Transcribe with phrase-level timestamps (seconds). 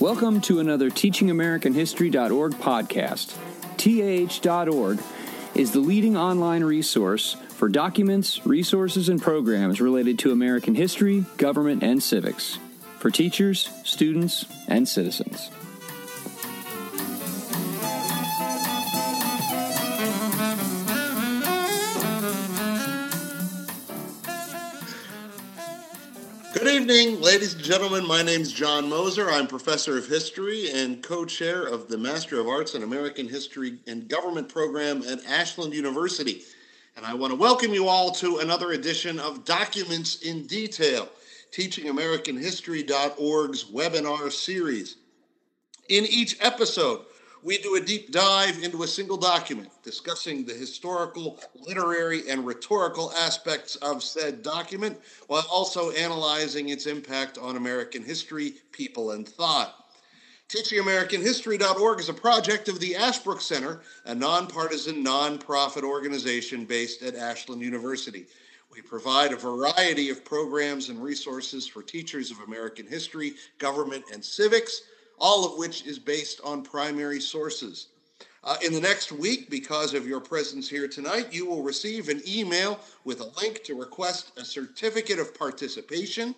[0.00, 3.34] Welcome to another TeachingAmericanHistory.org podcast.
[3.76, 5.00] TAH.org
[5.54, 11.82] is the leading online resource for documents, resources, and programs related to American history, government,
[11.82, 12.58] and civics
[12.98, 15.50] for teachers, students, and citizens.
[26.90, 28.04] Evening, ladies and gentlemen.
[28.04, 29.30] My name is John Moser.
[29.30, 33.78] I'm professor of history and co chair of the Master of Arts in American History
[33.86, 36.42] and Government program at Ashland University.
[36.96, 41.08] And I want to welcome you all to another edition of Documents in Detail,
[41.52, 44.96] TeachingAmericanHistory.org's webinar series.
[45.88, 47.04] In each episode,
[47.42, 53.12] we do a deep dive into a single document, discussing the historical, literary, and rhetorical
[53.12, 59.74] aspects of said document, while also analyzing its impact on American history, people, and thought.
[60.48, 67.62] TeachingAmericanHistory.org is a project of the Ashbrook Center, a nonpartisan, nonprofit organization based at Ashland
[67.62, 68.26] University.
[68.72, 74.24] We provide a variety of programs and resources for teachers of American history, government, and
[74.24, 74.82] civics
[75.20, 77.88] all of which is based on primary sources.
[78.42, 82.22] Uh, in the next week, because of your presence here tonight, you will receive an
[82.26, 86.34] email with a link to request a certificate of participation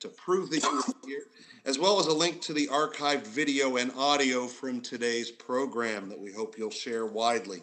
[0.00, 1.22] to prove that you were here,
[1.64, 6.18] as well as a link to the archived video and audio from today's program that
[6.18, 7.62] we hope you'll share widely.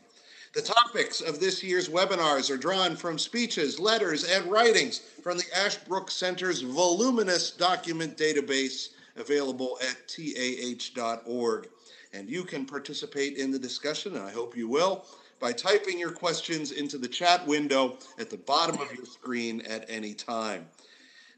[0.54, 5.58] The topics of this year's webinars are drawn from speeches, letters, and writings from the
[5.58, 11.70] Ashbrook Center's voluminous document database available at tah.org.
[12.14, 15.06] And you can participate in the discussion, and I hope you will,
[15.40, 19.86] by typing your questions into the chat window at the bottom of your screen at
[19.90, 20.68] any time.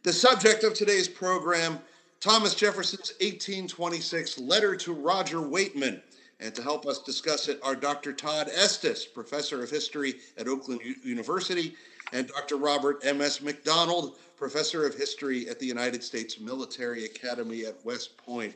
[0.03, 1.79] The subject of today's program
[2.25, 6.01] Thomas Jefferson's 1826 letter to Roger Weightman.
[6.39, 8.13] And to help us discuss it are Dr.
[8.13, 11.75] Todd Estes, professor of history at Oakland U- University,
[12.13, 12.57] and Dr.
[12.57, 13.41] Robert M.S.
[13.41, 18.53] McDonald, professor of history at the United States Military Academy at West Point.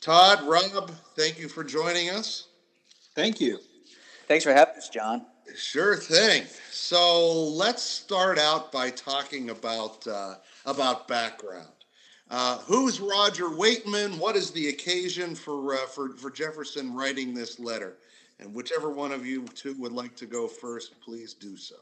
[0.00, 2.48] Todd, Rob, thank you for joining us.
[3.14, 3.58] Thank you.
[4.28, 5.26] Thanks for having us, John.
[5.54, 6.44] Sure thing.
[6.70, 10.34] So let's start out by talking about uh,
[10.66, 11.68] about background.
[12.28, 14.18] Uh, who's Roger Weightman?
[14.18, 17.96] What is the occasion for, uh, for for Jefferson writing this letter?
[18.40, 21.76] And whichever one of you two would like to go first, please do so.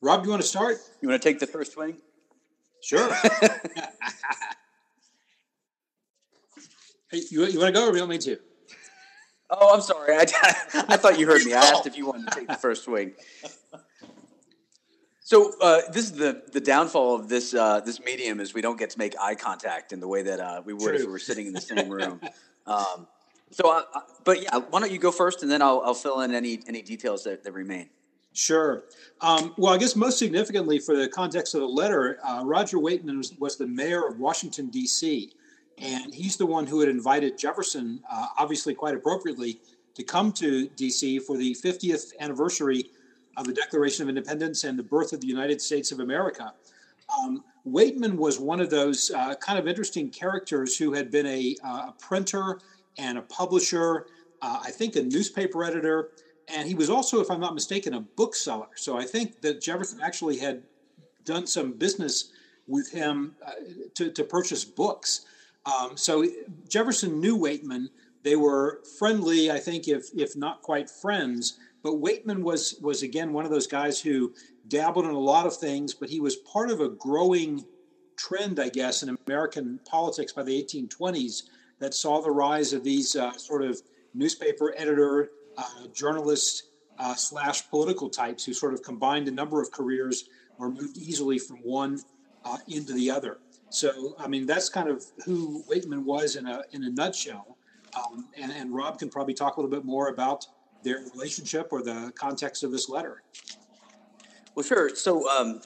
[0.00, 0.76] Rob, do you want to start?
[1.00, 1.96] You want to take the first swing?
[2.80, 3.12] Sure.
[7.10, 8.38] hey, you, you want to go or me to?
[9.50, 10.14] Oh, I'm sorry.
[10.16, 10.20] I,
[10.88, 11.54] I thought you heard me.
[11.54, 13.14] I asked if you wanted to take the first swing.
[15.20, 18.78] So uh, this is the the downfall of this uh, this medium is we don't
[18.78, 20.94] get to make eye contact in the way that uh, we would True.
[20.94, 22.20] if we were sitting in the same room.
[22.66, 23.06] Um,
[23.50, 26.20] so, I, I, but yeah, why don't you go first, and then I'll, I'll fill
[26.20, 27.88] in any any details that, that remain.
[28.38, 28.84] Sure.
[29.20, 33.16] Um, well, I guess most significantly for the context of the letter, uh, Roger Weightman
[33.16, 35.32] was, was, the mayor of Washington, D.C.,
[35.76, 39.60] and he's the one who had invited Jefferson, uh, obviously quite appropriately,
[39.94, 41.18] to come to D.C.
[41.18, 42.84] for the 50th anniversary
[43.36, 46.52] of the Declaration of Independence and the birth of the United States of America.
[47.18, 51.56] Um, Weightman was one of those uh, kind of interesting characters who had been a,
[51.64, 52.60] uh, a printer
[52.98, 54.06] and a publisher,
[54.42, 56.10] uh, I think a newspaper editor
[56.54, 58.68] and he was also, if I'm not mistaken, a bookseller.
[58.76, 60.62] So I think that Jefferson actually had
[61.24, 62.32] done some business
[62.66, 63.52] with him uh,
[63.94, 65.26] to, to purchase books.
[65.66, 66.24] Um, so
[66.68, 67.88] Jefferson knew Weightman.
[68.22, 71.58] They were friendly, I think, if if not quite friends.
[71.82, 74.34] But Weightman was was again one of those guys who
[74.68, 77.64] dabbled in a lot of things, but he was part of a growing
[78.16, 81.44] trend, I guess, in American politics by the 1820s
[81.78, 83.80] that saw the rise of these uh, sort of
[84.14, 85.30] newspaper editor
[85.92, 86.64] journalists
[86.98, 91.38] uh, slash political types who sort of combined a number of careers or moved easily
[91.38, 92.00] from one
[92.44, 93.38] uh, into the other.
[93.70, 97.56] So, I mean, that's kind of who Weightman was in a in a nutshell.
[97.96, 100.46] Um, and, and Rob can probably talk a little bit more about
[100.82, 103.22] their relationship or the context of this letter.
[104.54, 104.94] Well, sure.
[104.94, 105.60] So, um,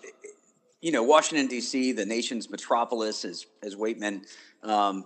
[0.81, 4.27] you know, Washington D.C., the nation's metropolis, as as Weightman
[4.63, 5.05] um,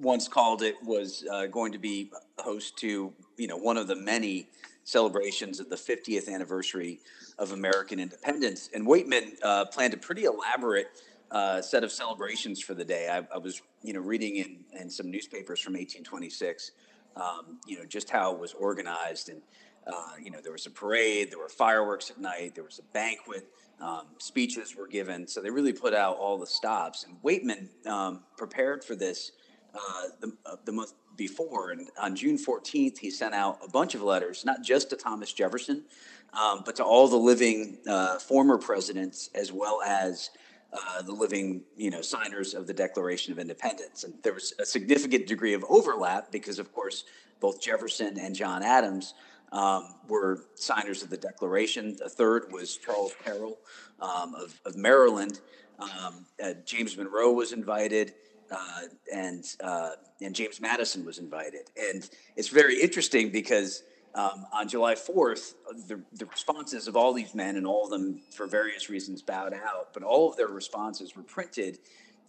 [0.00, 3.96] once called it, was uh, going to be host to you know one of the
[3.96, 4.48] many
[4.84, 7.00] celebrations of the 50th anniversary
[7.38, 8.68] of American independence.
[8.74, 10.88] And Weightman uh, planned a pretty elaborate
[11.30, 13.08] uh, set of celebrations for the day.
[13.08, 16.72] I, I, was you know reading in, in some newspapers from 1826,
[17.16, 19.42] um, you know just how it was organized and.
[19.84, 22.84] Uh, you know, there was a parade, there were fireworks at night, there was a
[22.92, 23.48] banquet,
[23.80, 25.26] um, speeches were given.
[25.26, 27.04] So they really put out all the stops.
[27.04, 29.32] And Weightman um, prepared for this
[29.74, 31.70] uh, the, uh, the month before.
[31.70, 35.32] And on June 14th, he sent out a bunch of letters, not just to Thomas
[35.32, 35.84] Jefferson,
[36.32, 40.30] um, but to all the living uh, former presidents, as well as
[40.72, 44.04] uh, the living, you know, signers of the Declaration of Independence.
[44.04, 47.04] And there was a significant degree of overlap because, of course,
[47.40, 49.14] both Jefferson and John Adams
[49.52, 51.98] um, were signers of the Declaration.
[52.04, 53.58] A third was Charles Carroll
[54.00, 55.40] um, of, of, Maryland.
[55.78, 58.14] Um, uh, James Monroe was invited.
[58.52, 58.82] Uh,
[59.12, 59.90] and uh,
[60.20, 63.82] and James Madison was invited, and it's very interesting because
[64.14, 65.54] um, on July 4th,
[65.88, 69.54] the, the responses of all these men, and all of them for various reasons bowed
[69.54, 71.78] out, but all of their responses were printed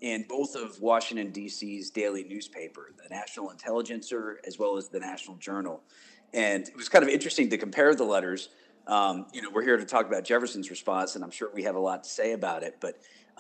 [0.02, 5.38] in both of Washington, D.C.'s daily newspaper, the National Intelligencer, as well as the National
[5.38, 5.82] Journal.
[6.34, 8.50] And it was kind of interesting to compare the letters.
[8.88, 11.76] Um, you know, we're here to talk about Jefferson's response, and I'm sure we have
[11.76, 12.96] a lot to say about it, but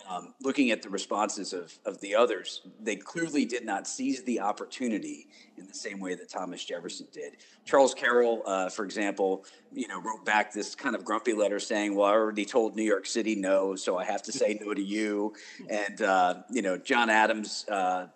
[0.09, 4.39] um, looking at the responses of, of the others, they clearly did not seize the
[4.39, 7.37] opportunity in the same way that Thomas Jefferson did.
[7.63, 11.95] Charles Carroll, uh, for example, you know, wrote back this kind of grumpy letter saying,
[11.95, 14.81] "Well, I already told New York City no, so I have to say no to
[14.81, 15.33] you."
[15.69, 18.07] And uh, you know, John Adams uh,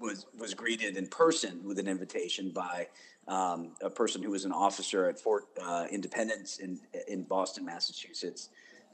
[0.00, 2.88] was was greeted in person with an invitation by
[3.28, 8.48] um, a person who was an officer at Fort uh, Independence in in Boston, Massachusetts.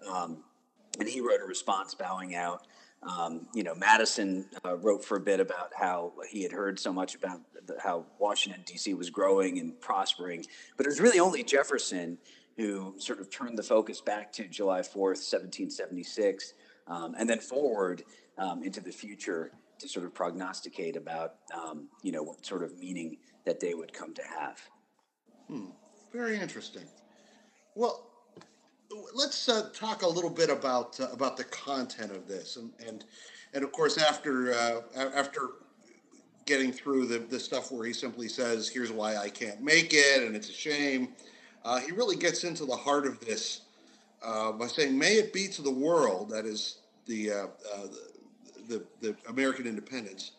[0.07, 0.45] Um,
[0.99, 2.67] and he wrote a response bowing out.
[3.03, 6.93] Um, you know, Madison uh, wrote for a bit about how he had heard so
[6.93, 8.95] much about the, how Washington D.C.
[8.95, 10.45] was growing and prospering,
[10.77, 12.19] but it was really only Jefferson
[12.57, 16.55] who sort of turned the focus back to July fourth, seventeen seventy six,
[16.87, 18.03] um, and then forward
[18.39, 22.79] um, into the future to sort of prognosticate about um, you know what sort of
[22.79, 24.61] meaning that day would come to have.
[25.49, 25.67] Hmm.
[26.13, 26.85] Very interesting.
[27.75, 28.06] Well,
[29.15, 33.05] let's uh, talk a little bit about uh, about the content of this, and and
[33.55, 35.51] and of course after uh, after
[36.45, 40.23] getting through the the stuff where he simply says, "Here's why I can't make it,"
[40.23, 41.09] and it's a shame.
[41.65, 43.63] Uh, he really gets into the heart of this
[44.23, 47.47] uh, by saying, "May it be to the world that is the uh,
[48.69, 50.33] the, the, the American independence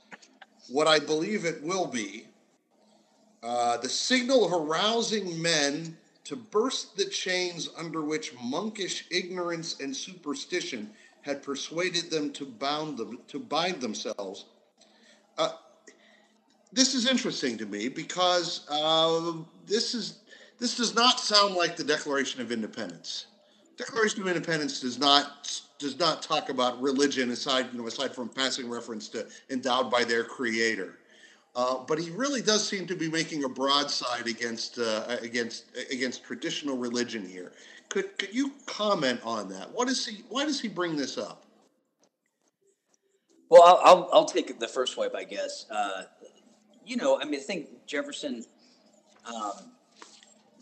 [0.69, 2.25] what I believe it will be."
[3.81, 5.95] the signal of arousing men
[6.27, 10.89] to burst the chains under which monkish ignorance and superstition
[11.21, 14.43] had persuaded them to bound them to bind themselves.
[15.37, 15.51] Uh,
[16.73, 19.31] this is interesting to me because uh,
[19.65, 20.19] this is
[20.59, 23.27] this does not sound like the Declaration of Independence.
[23.77, 28.27] Declaration of Independence does not does not talk about religion aside you know aside from
[28.27, 30.97] passing reference to endowed by their creator.
[31.57, 36.23] Uh, but he really does seem to be making a broadside against uh, against against
[36.23, 37.51] traditional religion here.
[37.89, 39.73] Could could you comment on that?
[39.73, 40.23] What is he?
[40.29, 41.45] Why does he bring this up?
[43.49, 45.65] Well, I'll I'll, I'll take the first swipe, I guess.
[45.71, 46.03] Uh,
[46.85, 48.45] you know, I mean, I think Jefferson.
[49.25, 49.71] Um,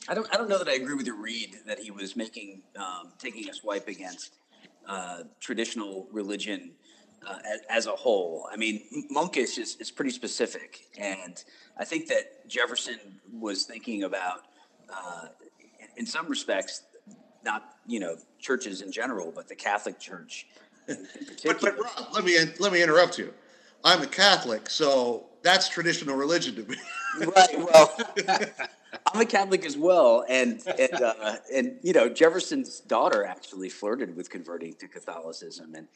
[0.07, 2.61] I don't I don't know that I agree with your read that he was making
[2.77, 4.35] um, taking a swipe against
[4.87, 6.71] uh, traditional religion
[7.27, 8.47] uh, as, as, a whole.
[8.51, 10.81] I mean, monkish is, is pretty specific.
[10.97, 11.43] And
[11.77, 12.99] I think that Jefferson
[13.33, 14.41] was thinking about,
[14.93, 15.27] uh,
[15.97, 16.83] in, some respects,
[17.43, 20.47] not, you know, churches in general, but the Catholic Church
[20.87, 21.55] in, in particular.
[21.59, 23.33] But, but Rob, let me, let me interrupt you.
[23.83, 26.75] I'm a Catholic, so that's traditional religion to me.
[27.35, 27.55] right.
[27.55, 27.97] Well,
[29.15, 34.13] I'm a Catholic as well, and and uh, and you know Jefferson's daughter actually flirted
[34.13, 35.87] with converting to Catholicism, and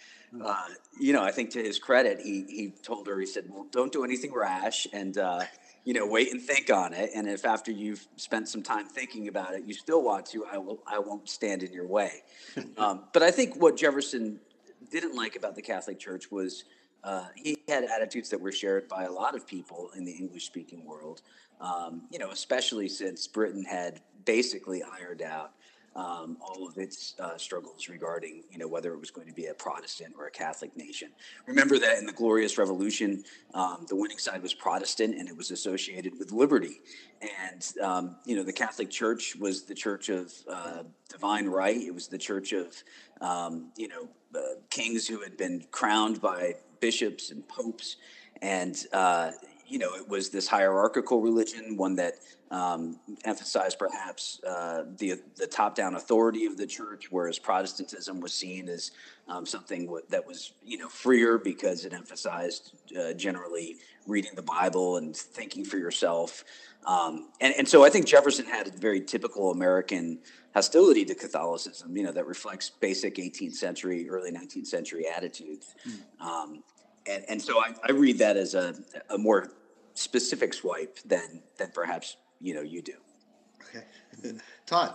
[0.42, 3.68] uh, you know I think to his credit, he he told her he said, "Well,
[3.72, 5.42] don't do anything rash, and uh,
[5.84, 9.28] you know wait and think on it, and if after you've spent some time thinking
[9.28, 12.24] about it, you still want to, I will I won't stand in your way."
[12.78, 14.40] um, but I think what Jefferson
[14.92, 16.64] didn't like about the Catholic Church was.
[17.02, 20.44] Uh, he had attitudes that were shared by a lot of people in the English
[20.44, 21.22] speaking world
[21.60, 25.54] um, you know, especially since Britain had basically ironed out
[25.96, 29.48] um, all of its uh, struggles regarding, you know, whether it was going to be
[29.48, 31.10] a Protestant or a Catholic nation.
[31.48, 33.24] Remember that in the Glorious Revolution,
[33.54, 36.80] um, the winning side was Protestant, and it was associated with liberty.
[37.22, 41.78] And um, you know, the Catholic Church was the church of uh, divine right.
[41.78, 42.76] It was the church of,
[43.20, 47.98] um, you know, uh, kings who had been crowned by bishops and popes.
[48.42, 49.32] And uh,
[49.70, 52.16] you know, it was this hierarchical religion, one that
[52.52, 58.34] um, emphasized perhaps uh, the the top down authority of the church, whereas Protestantism was
[58.34, 58.92] seen as
[59.28, 64.42] um, something w- that was you know freer because it emphasized uh, generally reading the
[64.42, 66.44] Bible and thinking for yourself.
[66.86, 70.20] Um, and, and so I think Jefferson had a very typical American
[70.54, 75.76] hostility to Catholicism, you know, that reflects basic 18th century, early 19th century attitudes.
[75.88, 76.26] Mm.
[76.26, 76.64] Um,
[77.08, 78.74] and, and so I, I read that as a,
[79.10, 79.52] a more
[80.00, 82.94] specific swipe than than perhaps you know you do.
[83.70, 83.86] Okay,
[84.66, 84.94] Todd.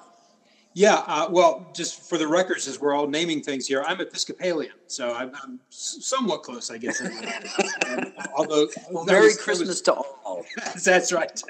[0.77, 4.73] Yeah, uh, well, just for the records, as we're all naming things here, I'm Episcopalian,
[4.89, 7.01] so I'm, I'm somewhat close, I guess.
[7.87, 10.45] um, although, well, Merry was, Christmas was, to all.
[10.85, 11.41] that's right.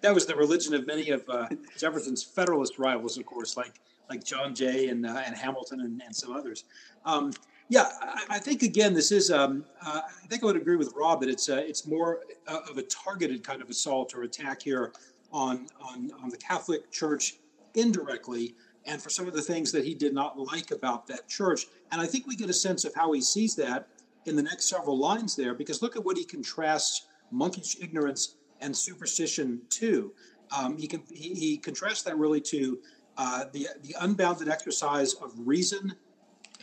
[0.00, 1.46] That was the religion of many of uh,
[1.78, 3.74] Jefferson's Federalist rivals, of course, like
[4.10, 6.64] like John Jay and uh, and Hamilton and, and some others.
[7.04, 7.32] Um,
[7.68, 7.88] yeah,
[8.28, 9.30] I, think again, this is.
[9.30, 12.60] Um, uh, I think I would agree with Rob that it's uh, it's more uh,
[12.70, 14.92] of a targeted kind of assault or attack here
[15.32, 17.36] on on on the Catholic Church
[17.74, 18.54] indirectly,
[18.84, 21.66] and for some of the things that he did not like about that church.
[21.90, 23.88] And I think we get a sense of how he sees that
[24.26, 28.76] in the next several lines there, because look at what he contrasts monkish ignorance and
[28.76, 30.12] superstition to.
[30.56, 32.78] Um, he can he, he contrasts that really to
[33.16, 35.94] uh, the the unbounded exercise of reason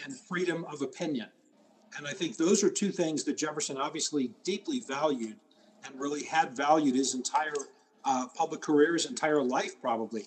[0.03, 1.27] and freedom of opinion.
[1.97, 5.35] And I think those are two things that Jefferson obviously deeply valued
[5.85, 7.53] and really had valued his entire
[8.05, 10.25] uh, public career, his entire life, probably.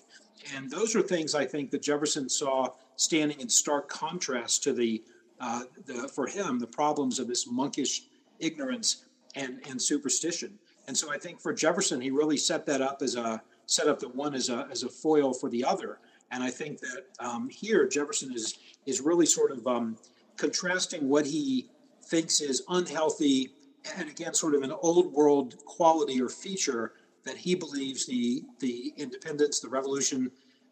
[0.55, 5.03] And those are things I think that Jefferson saw standing in stark contrast to the,
[5.39, 8.03] uh, the for him, the problems of this monkish
[8.39, 9.05] ignorance
[9.35, 10.57] and, and superstition.
[10.87, 13.99] And so I think for Jefferson, he really set that up as a set up
[13.99, 15.99] the one as a as a foil for the other.
[16.31, 19.97] And I think that um, here Jefferson is is really sort of um,
[20.37, 21.69] contrasting what he
[22.03, 23.51] thinks is unhealthy
[23.97, 28.93] and again sort of an old world quality or feature that he believes the the
[28.97, 30.31] independence, the revolution,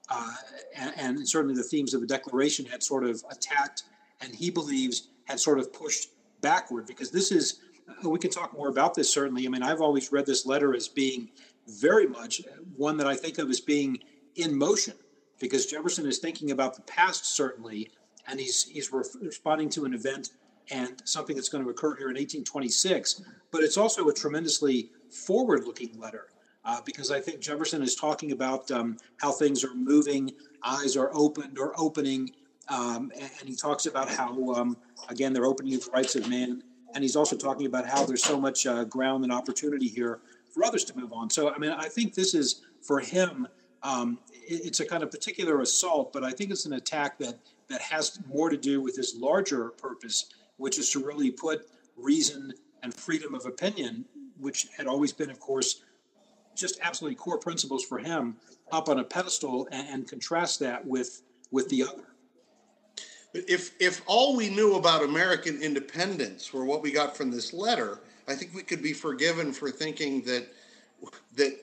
[0.10, 0.34] uh,
[0.76, 3.84] and, and, certainly the themes of the Declaration had sort of attacked,
[4.22, 6.10] and he believes had sort of pushed
[6.42, 6.86] backward.
[6.86, 9.46] Because this is, uh, we can talk more about this certainly.
[9.46, 11.30] I mean, I've always read this letter as being
[11.68, 12.42] very much
[12.76, 13.98] one that I think of as being
[14.36, 14.96] in motion
[15.44, 17.92] because Jefferson is thinking about the past certainly,
[18.28, 20.30] and he's he's responding to an event
[20.72, 23.22] and something that's going to occur here in 1826.
[23.52, 26.28] But it's also a tremendously forward-looking letter
[26.64, 30.32] uh, because I think Jefferson is talking about um, how things are moving,
[30.64, 32.32] eyes are opened or opening,
[32.70, 34.78] um, and, and, he talks about how um,
[35.10, 36.64] again they're opening the rights of man,
[36.96, 40.22] and he's also talking about how there's so much uh, ground and opportunity here
[40.54, 41.30] for others to move on.
[41.30, 43.46] So I mean, I think this is for him
[43.84, 44.20] um,
[44.56, 48.20] it's a kind of particular assault, but I think it's an attack that that has
[48.28, 50.26] more to do with his larger purpose,
[50.58, 54.06] which is to really put reason and freedom of opinion,
[54.40, 55.82] which had always been, of course,
[56.56, 58.36] just absolutely core principles for him,
[58.72, 62.04] up on a pedestal and, and contrast that with with the other.
[63.34, 68.02] If if all we knew about American independence were what we got from this letter,
[68.28, 70.48] I think we could be forgiven for thinking that
[71.36, 71.63] that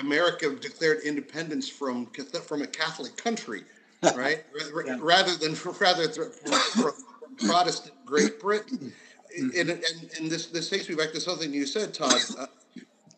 [0.00, 2.06] America declared independence from
[2.46, 3.64] from a Catholic country,
[4.14, 4.44] right?
[4.86, 4.98] yeah.
[5.00, 6.92] Rather than rather from, from
[7.38, 8.78] Protestant Great Britain.
[8.78, 9.60] Mm-hmm.
[9.60, 9.84] And, and,
[10.18, 12.18] and, this this takes me back to something you said, Todd.
[12.38, 12.46] Uh,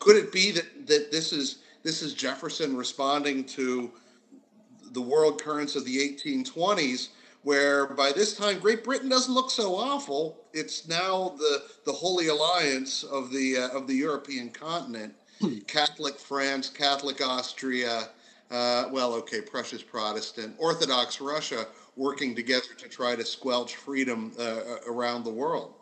[0.00, 3.92] could it be that, that this is this is Jefferson responding to
[4.92, 7.08] the world currents of the 1820s,
[7.42, 10.36] where by this time Great Britain doesn't look so awful.
[10.52, 15.14] It's now the the Holy Alliance of the uh, of the European continent,
[15.66, 18.08] Catholic France, Catholic Austria,
[18.50, 21.66] uh, well, okay, Prussia's Protestant, Orthodox Russia
[21.96, 25.74] working together to try to squelch freedom uh, around the world.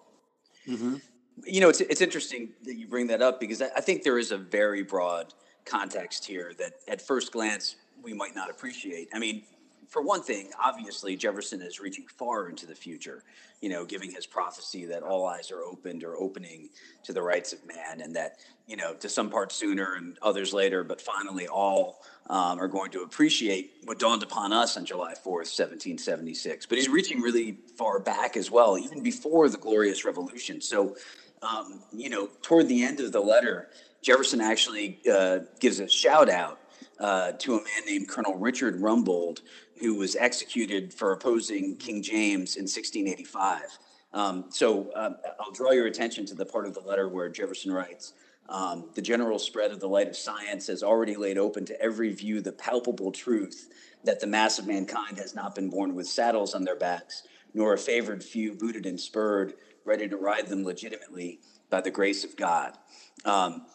[0.67, 0.97] Mm-hmm.
[1.45, 4.33] You know, it's, it's interesting that you bring that up because I think there is
[4.33, 5.33] a very broad
[5.65, 9.09] context here that at first glance we might not appreciate.
[9.15, 9.45] I mean,
[9.89, 13.25] for one thing, obviously Jefferson is reaching far into the future,
[13.61, 16.69] you know, giving his prophecy that all eyes are opened or opening
[17.05, 20.53] to the rights of man, and that, you know, to some parts sooner and others
[20.53, 25.15] later, but finally all um, are going to appreciate what dawned upon us on July
[25.15, 26.67] 4th, 1776.
[26.67, 30.61] But he's reaching really far back as well, even before the Glorious Revolution.
[30.61, 30.97] So,
[31.43, 33.71] um, you know, toward the end of the letter,
[34.03, 36.61] Jefferson actually uh, gives a shout out
[37.01, 39.41] uh, to a man named Colonel Richard Rumbold,
[39.81, 43.79] who was executed for opposing King James in 1685.
[44.13, 47.73] Um, so uh, I'll draw your attention to the part of the letter where Jefferson
[47.73, 48.15] writes
[48.49, 52.13] um, The general spread of the light of science has already laid open to every
[52.13, 53.69] view the palpable truth
[54.05, 57.75] that the mass of mankind has not been born with saddles on their backs, nor
[57.75, 59.55] a favored few booted and spurred,
[59.85, 62.77] ready to ride them legitimately, by the grace of God.
[63.25, 63.67] Um,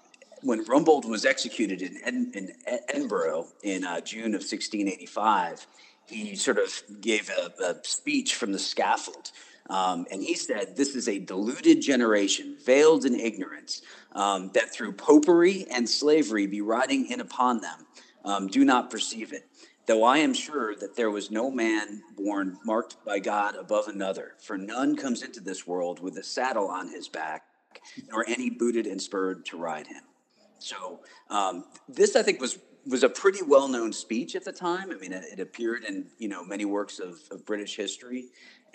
[0.42, 2.54] when Rumbold was executed in, Ed, in
[2.90, 5.66] Edinburgh in uh, June of 1685,
[6.08, 9.32] he sort of gave a, a speech from the scaffold.
[9.70, 13.82] Um, and he said, This is a deluded generation, veiled in ignorance,
[14.12, 17.86] um, that through popery and slavery be riding in upon them,
[18.26, 19.48] um, do not perceive it.
[19.86, 24.34] Though I am sure that there was no man born marked by God above another,
[24.42, 27.44] for none comes into this world with a saddle on his back,
[28.10, 30.04] nor any booted and spurred to ride him.
[30.60, 34.92] So um, this, I think, was was a pretty well known speech at the time.
[34.92, 38.26] I mean, it, it, appeared in you know many works of, of British history,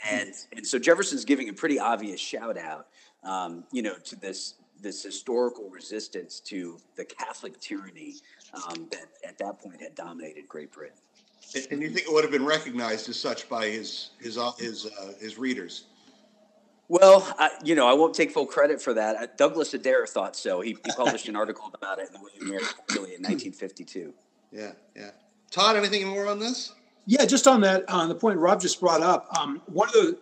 [0.08, 2.88] and and so Jefferson's giving a pretty obvious shout out,
[3.24, 8.14] um, you know, to this this historical resistance to the Catholic tyranny
[8.54, 10.96] um, that at that point had dominated Great Britain.
[11.70, 15.12] And you think it would have been recognized as such by his his his uh,
[15.20, 15.84] his readers?
[16.88, 19.16] Well, I, you know, I won't take full credit for that.
[19.16, 20.62] Uh, Douglas Adair thought so.
[20.62, 24.14] He, he published an article about it in the William Mary Quarterly in 1952.
[24.50, 25.10] Yeah, yeah.
[25.50, 26.72] Todd, anything more on this?
[27.04, 30.18] Yeah, just on that, on the point Rob just brought up, um, one of the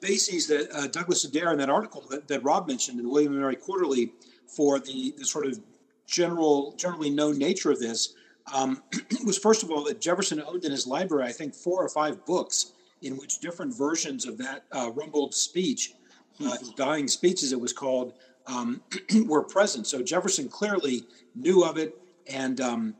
[0.00, 3.38] bases that uh, Douglas Adair in that article that, that, Rob mentioned in the William
[3.38, 4.12] Mary Quarterly
[4.46, 5.58] for the, the sort of
[6.06, 8.14] general, generally known nature of this
[8.54, 8.82] um,
[9.24, 12.24] was first of all that Jefferson owned in his library, I think, four or five
[12.24, 15.94] books in which different versions of that uh, Rumbold speech
[16.44, 18.14] uh, dying speech, as it was called,
[18.46, 18.80] um,
[19.26, 19.86] were present.
[19.86, 22.94] So Jefferson clearly knew of it and um,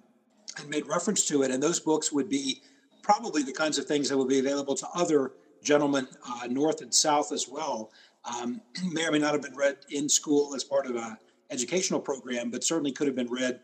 [0.59, 1.51] and made reference to it.
[1.51, 2.63] And those books would be
[3.03, 6.93] probably the kinds of things that would be available to other gentlemen uh, north and
[6.93, 7.91] south as well.
[8.25, 8.61] Um,
[8.93, 11.19] may or may not have been read in school as part of a
[11.51, 13.61] educational program, but certainly could have been read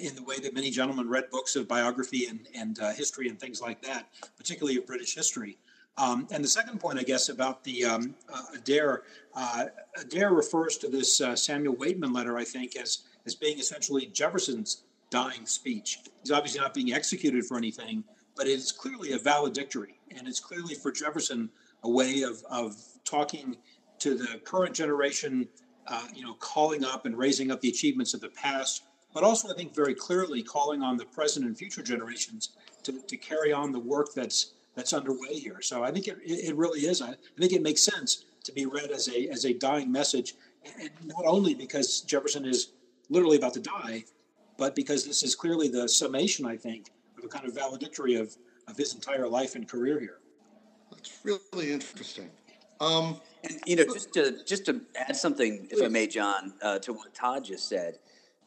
[0.00, 3.38] in the way that many gentlemen read books of biography and, and uh, history and
[3.38, 5.58] things like that, particularly of British history.
[5.98, 9.02] Um, and the second point, I guess, about the um, uh, Adair,
[9.34, 9.66] uh,
[9.98, 14.84] Adair refers to this uh, Samuel Weightman letter, I think, as, as being essentially Jefferson's
[15.08, 16.00] dying speech.
[16.22, 18.04] He's obviously not being executed for anything,
[18.36, 19.98] but it's clearly a valedictory.
[20.14, 21.48] And it's clearly for Jefferson
[21.82, 23.56] a way of, of talking
[24.00, 25.48] to the current generation,
[25.86, 28.84] uh, you know, calling up and raising up the achievements of the past,
[29.14, 32.50] but also, I think, very clearly calling on the present and future generations
[32.82, 35.60] to, to carry on the work that's that's underway here.
[35.60, 37.02] So I think it, it really is.
[37.02, 40.34] I, I think it makes sense to be read as a as a dying message,
[40.80, 42.72] and not only because Jefferson is
[43.08, 44.04] literally about to die,
[44.58, 48.36] but because this is clearly the summation, I think, of a kind of valedictory of,
[48.68, 50.18] of his entire life and career here.
[50.90, 52.30] That's really interesting.
[52.80, 56.78] Um, and you know, just to just to add something, if I may, John, uh,
[56.80, 57.98] to what Todd just said.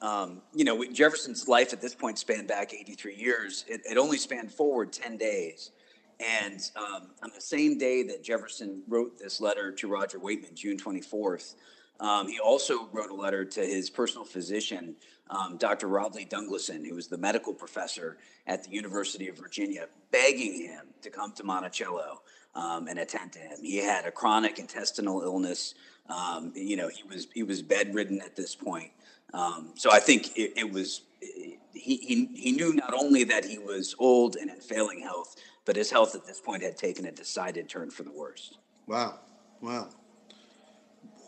[0.02, 3.66] Um, you know, Jefferson's life at this point spanned back 83 years.
[3.68, 5.72] It, it only spanned forward 10 days.
[6.20, 10.78] And um, on the same day that Jefferson wrote this letter to Roger Weightman, June
[10.78, 11.56] 24th,
[12.00, 14.96] um, he also wrote a letter to his personal physician,
[15.30, 15.88] um, Dr.
[15.88, 21.10] Robley Dunglison, who was the medical professor at the University of Virginia, begging him to
[21.10, 22.22] come to Monticello
[22.56, 23.58] um, and attend to him.
[23.62, 25.76] He had a chronic intestinal illness.
[26.10, 28.92] Um, you know, he was he was bedridden at this point.
[29.34, 33.60] Um, so I think it, it was he, he he knew not only that he
[33.60, 35.36] was old and in failing health,
[35.70, 38.58] but his health at this point had taken a decided turn for the worst.
[38.88, 39.20] Wow,
[39.62, 39.88] wow.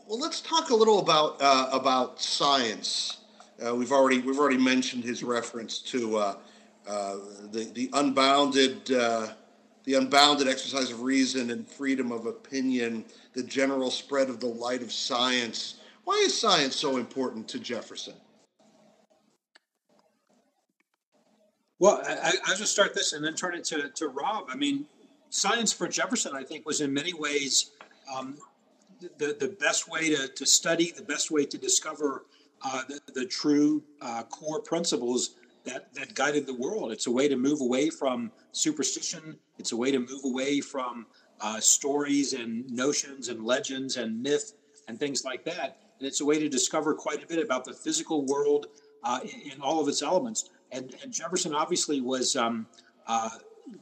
[0.07, 3.19] Well, let's talk a little about uh, about science.
[3.63, 6.35] Uh, we've already we've already mentioned his reference to uh,
[6.87, 7.17] uh
[7.51, 9.27] the the unbounded uh,
[9.83, 14.81] the unbounded exercise of reason and freedom of opinion, the general spread of the light
[14.81, 15.75] of science.
[16.03, 18.15] Why is science so important to Jefferson?
[21.81, 24.45] Well, I, will just start this and then turn it to, to Rob.
[24.49, 24.85] I mean,
[25.31, 27.71] science for Jefferson, I think, was in many ways
[28.15, 28.37] um,
[29.17, 32.25] the, the best way to, to study, the best way to discover
[32.63, 36.91] uh, the, the true uh, core principles that, that guided the world.
[36.91, 41.07] It's a way to move away from superstition, it's a way to move away from
[41.39, 44.53] uh, stories and notions and legends and myth
[44.87, 45.79] and things like that.
[45.97, 48.67] And it's a way to discover quite a bit about the physical world
[49.03, 52.67] uh, in all of its elements and, and Jefferson obviously was um,
[53.07, 53.29] uh,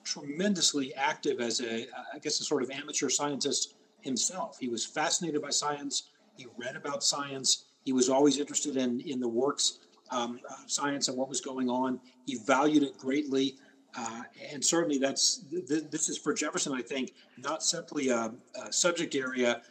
[0.04, 4.58] tremendously active as a, I guess, a sort of amateur scientist himself.
[4.60, 6.10] He was fascinated by science.
[6.38, 7.65] He read about science.
[7.86, 9.80] He was always interested in in the works
[10.12, 11.99] um, of science and what was going on.
[12.25, 13.56] He valued it greatly.
[13.97, 14.21] Uh,
[14.52, 16.73] and certainly, that's th- this is for Jefferson.
[16.73, 18.32] I think not simply a,
[18.63, 19.62] a subject area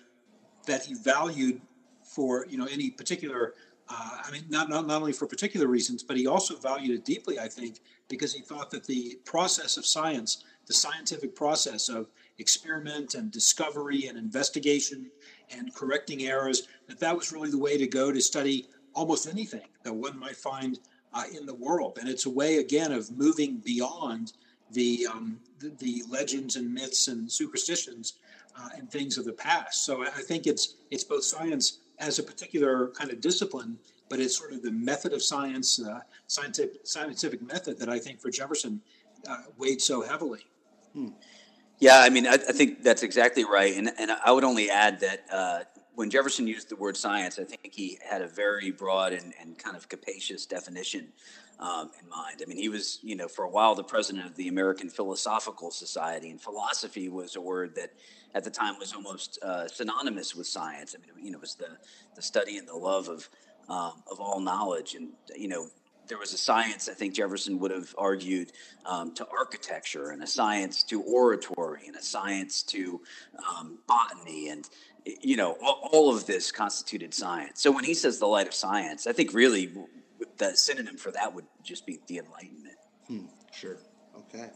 [0.67, 1.61] that he valued
[2.03, 3.55] for you know any particular
[3.91, 7.05] uh, I mean, not, not, not only for particular reasons, but he also valued it
[7.05, 12.09] deeply, I think, because he thought that the process of science, the scientific process of
[12.39, 15.11] experiment and discovery and investigation
[15.51, 19.69] and correcting errors, that that was really the way to go to study almost anything
[19.85, 20.79] that one might find
[21.15, 21.99] uh, in the world.
[21.99, 24.35] And it's a way, again, of moving beyond
[24.73, 28.15] the, um, the, the, legends and myths and superstitions
[28.59, 29.87] uh, and things of the past.
[29.87, 34.37] So I think it's, it's both science as a particular kind of discipline, but it's
[34.37, 38.81] sort of the method of science, uh, scientific, scientific method that I think for Jefferson
[39.29, 40.47] uh, weighed so heavily.
[40.93, 41.09] Hmm.
[41.81, 44.99] Yeah, I mean, I, I, think that's exactly right, and and I would only add
[45.01, 45.61] that uh,
[45.95, 49.57] when Jefferson used the word science, I think he had a very broad and, and
[49.59, 51.09] kind of capacious definition
[51.59, 52.43] um, in mind.
[52.43, 55.71] I mean, he was, you know, for a while the president of the American Philosophical
[55.71, 57.93] Society, and philosophy was a word that
[58.35, 60.95] at the time was almost uh, synonymous with science.
[60.97, 61.77] I mean, you know, it was the
[62.15, 63.29] the study and the love of
[63.69, 65.69] um, of all knowledge, and you know,
[66.09, 68.53] there was a science, I think Jefferson would have argued,
[68.85, 73.01] um, to architecture and a science to oratory and a science to
[73.49, 74.49] um, botany.
[74.49, 74.69] And,
[75.05, 77.63] you know, all, all, of this constituted science.
[77.63, 79.71] So when he says the light of science, I think really
[80.39, 82.77] the synonym for that would just be the Enlightenment.
[83.07, 83.79] Hmm, sure.
[84.17, 84.51] Okay.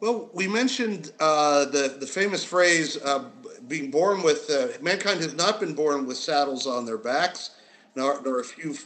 [0.00, 3.24] Well, we mentioned uh, the, the famous phrase uh,
[3.66, 7.50] being born with, uh, mankind has not been born with saddles on their backs
[7.96, 8.76] nor, nor a few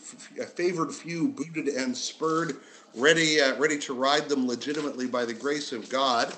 [0.41, 2.57] a favored few booted and spurred,
[2.95, 6.33] ready uh, ready to ride them legitimately by the grace of God.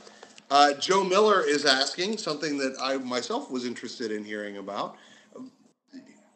[0.51, 4.97] Uh, Joe Miller is asking something that I myself was interested in hearing about.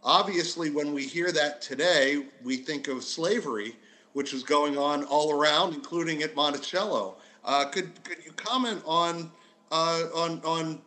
[0.04, 3.74] Obviously, when we hear that today, we think of slavery,
[4.12, 7.16] which is going on all around, including at Monticello.
[7.48, 9.30] Uh, could could you comment on
[9.72, 10.78] uh, on on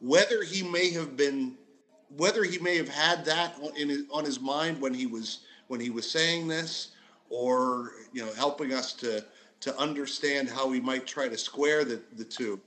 [0.00, 1.56] whether he may have been
[2.16, 5.78] whether he may have had that in his, on his mind when he was when
[5.78, 6.88] he was saying this,
[7.28, 9.24] or you know, helping us to
[9.60, 12.60] to understand how we might try to square the, the two.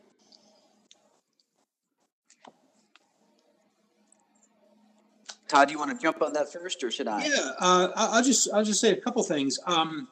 [5.50, 7.26] Todd, do you want to jump on that first, or should I?
[7.26, 9.60] Yeah, uh, I'll just I'll just say a couple things.
[9.68, 10.08] Um,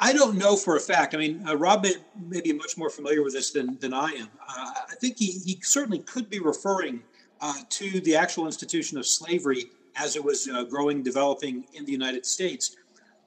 [0.00, 1.14] I don't know for a fact.
[1.14, 1.94] I mean, uh, Rob may,
[2.28, 4.28] may, be much more familiar with this than, than I am.
[4.40, 7.02] Uh, I think he, he certainly could be referring
[7.40, 11.92] uh, to the actual institution of slavery as it was uh, growing, developing in the
[11.92, 12.76] United States.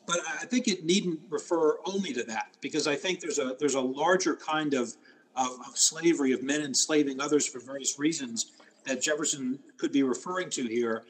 [0.06, 3.76] But I think it needn't refer only to that because I think there's a there's
[3.76, 4.95] a larger kind of,
[5.36, 8.54] of, of slavery of men enslaving others for various reasons
[8.86, 11.04] that Jefferson could be referring to here.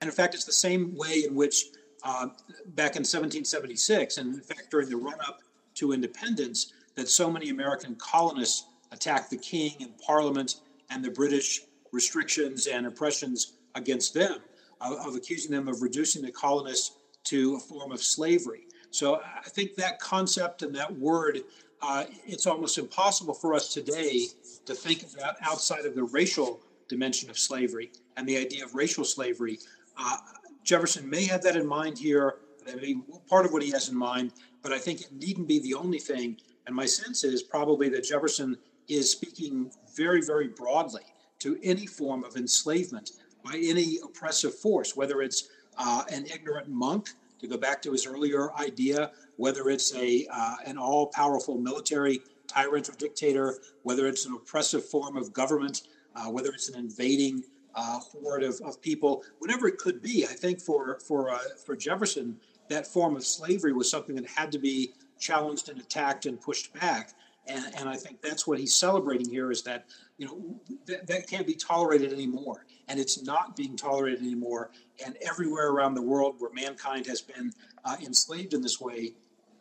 [0.00, 1.64] And in fact, it's the same way in which
[2.04, 2.26] uh,
[2.74, 5.40] back in 1776, and in fact during the run-up
[5.74, 10.56] to independence, that so many American colonists attacked the king and Parliament
[10.90, 11.62] and the British
[11.92, 14.38] restrictions and oppressions against them,
[14.80, 18.66] of, of accusing them of reducing the colonists to a form of slavery.
[18.90, 21.40] So I think that concept and that word,
[21.80, 24.26] uh, it's almost impossible for us today
[24.66, 29.04] to think that outside of the racial dimension of slavery and the idea of racial
[29.04, 29.58] slavery.
[29.96, 30.16] Uh,
[30.64, 32.36] Jefferson may have that in mind here.
[32.66, 35.48] That may be part of what he has in mind, but I think it needn't
[35.48, 36.36] be the only thing.
[36.66, 38.56] And my sense is probably that Jefferson
[38.88, 41.02] is speaking very, very broadly
[41.40, 43.10] to any form of enslavement
[43.44, 48.06] by any oppressive force, whether it's uh, an ignorant monk, to go back to his
[48.06, 54.34] earlier idea, whether it's a uh, an all-powerful military tyrant or dictator, whether it's an
[54.34, 55.82] oppressive form of government,
[56.14, 57.42] uh, whether it's an invading
[57.74, 60.24] uh, horde of, of people, whatever it could be.
[60.24, 64.52] I think for for uh, for Jefferson, that form of slavery was something that had
[64.52, 67.12] to be challenged and attacked and pushed back.
[67.48, 71.26] And, and I think that's what he's celebrating here is that, you know, th- that
[71.28, 72.66] can't be tolerated anymore.
[72.88, 74.70] And it's not being tolerated anymore.
[75.04, 77.52] And everywhere around the world where mankind has been
[77.84, 79.14] uh, enslaved in this way,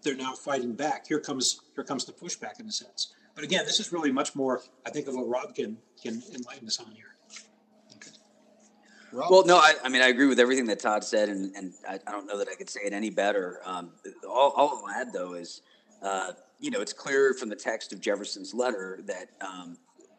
[0.03, 1.07] they're now fighting back.
[1.07, 3.13] Here comes here comes the pushback in a sense.
[3.33, 6.67] But again, this is really much more, I think, of what Rob can, can enlighten
[6.67, 7.10] us on here.
[9.13, 11.99] Well, no, I, I, mean, I agree with everything that Todd said, and, and I,
[12.07, 13.59] I, don't know that I could say it any better.
[13.65, 13.91] Um,
[14.25, 15.61] all, all, I'll add, though, is
[16.01, 19.77] uh, you know, it's clear from the text of Jefferson's letter that, um,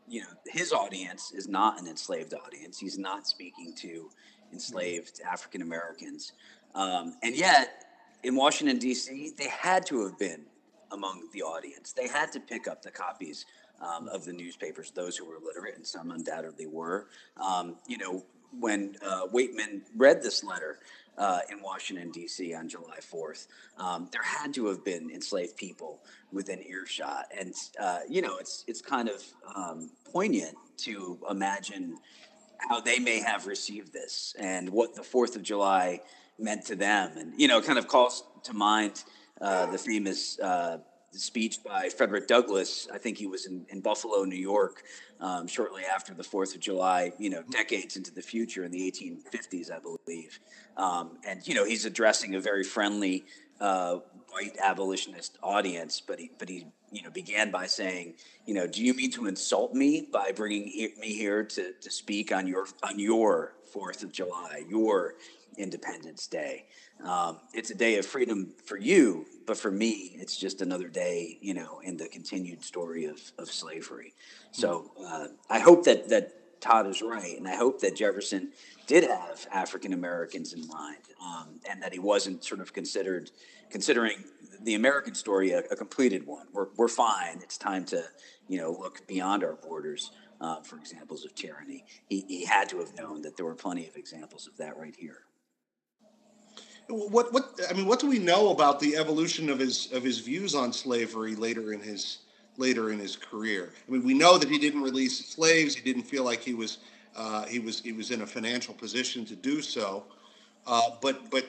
[0.09, 2.79] you know, his audience is not an enslaved audience.
[2.79, 4.11] He's not speaking to
[4.53, 6.33] enslaved African Americans.
[6.75, 7.85] Um, and yet,
[8.23, 10.43] in Washington, D.C., they had to have been
[10.91, 11.93] among the audience.
[11.93, 13.47] They had to pick up the copies
[13.81, 17.09] um, of the newspapers, those who were literate, and some undoubtedly were.
[17.37, 18.25] Um, you know,
[18.59, 20.79] when uh, Weightman read this letter,
[21.19, 22.55] uh, in Washington, D.C.
[22.55, 23.47] on July 4th.
[23.79, 26.01] Um, there had to have been enslaved people
[26.33, 27.27] within earshot.
[27.39, 29.23] And, uh, you know, it's, it's kind of
[29.55, 31.99] um, poignant to imagine
[32.69, 36.01] how they may have received this and what the 4th of July
[36.39, 37.13] meant to them.
[37.17, 39.05] And, you know, it kind of calls to mind
[39.41, 40.39] uh, the famous
[41.13, 42.89] uh, speech by Frederick Douglass.
[42.93, 44.83] I think he was in, in Buffalo, New York,
[45.21, 47.13] um, shortly after the Fourth of July.
[47.19, 50.41] You know, decades into the future in the 1850s, I believe.
[50.77, 53.25] Um, and you know, he's addressing a very friendly
[53.61, 53.99] uh,
[54.31, 58.15] white abolitionist audience, but he but he you know began by saying,
[58.47, 60.65] you know, do you mean to insult me by bringing
[60.99, 65.15] me here to to speak on your on your Fourth of July, your
[65.57, 66.67] Independence Day?
[67.05, 71.39] Um, it's a day of freedom for you, but for me, it's just another day,
[71.41, 74.15] you know, in the continued story of, of slavery.
[74.53, 78.53] So uh, I hope that that Todd is right, and I hope that Jefferson
[78.87, 83.33] did have African Americans in mind, um, and that he wasn't sort of considered
[83.69, 84.25] considering
[84.63, 86.47] the American story a, a, completed one.
[86.53, 87.41] We're we're fine.
[87.43, 88.05] It's time to
[88.49, 91.85] you know look beyond our borders uh, for examples of tyranny.
[92.09, 94.95] He he had to have known that there were plenty of examples of that right
[94.97, 95.19] here.
[96.89, 100.21] What what I mean, what do we know about the evolution of his of his
[100.21, 102.19] views on slavery later in his
[102.57, 103.73] later in his career?
[103.89, 105.75] I mean, we know that he didn't release slaves.
[105.75, 106.79] He didn't feel like he was
[107.17, 110.05] uh, he was he was in a financial position to do so.
[110.67, 111.47] Uh, but but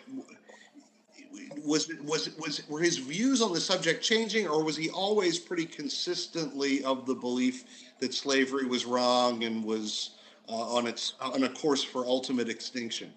[1.64, 5.66] was was was were his views on the subject changing, or was he always pretty
[5.66, 7.64] consistently of the belief
[8.00, 10.12] that slavery was wrong and was
[10.50, 13.12] uh, on its on a course for ultimate extinction?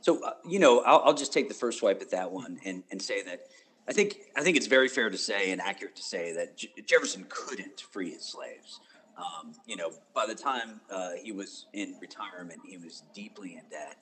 [0.00, 2.84] So uh, you know, I'll, I'll, just take the first swipe at that one and,
[2.90, 3.48] and say that
[3.88, 6.70] I think I think it's very fair to say and accurate to say that J-
[6.84, 8.80] Jefferson couldn't free his slaves.
[9.16, 13.62] Um, you know, by the time uh, he was in retirement, he was deeply in
[13.70, 13.96] debt.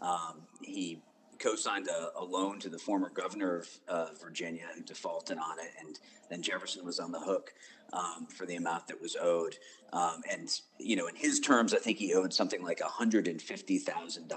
[0.00, 1.02] Um, he
[1.38, 5.72] co-signed a, a, loan to the former governor of uh, Virginia who defaulted on it,
[5.80, 5.98] and
[6.30, 7.52] then Jefferson was on the hook
[7.92, 9.56] um, for the amount that was owed.
[9.92, 13.42] Um, and you know, in his terms, I think he owed something like hundred and
[13.42, 14.28] fifty thousand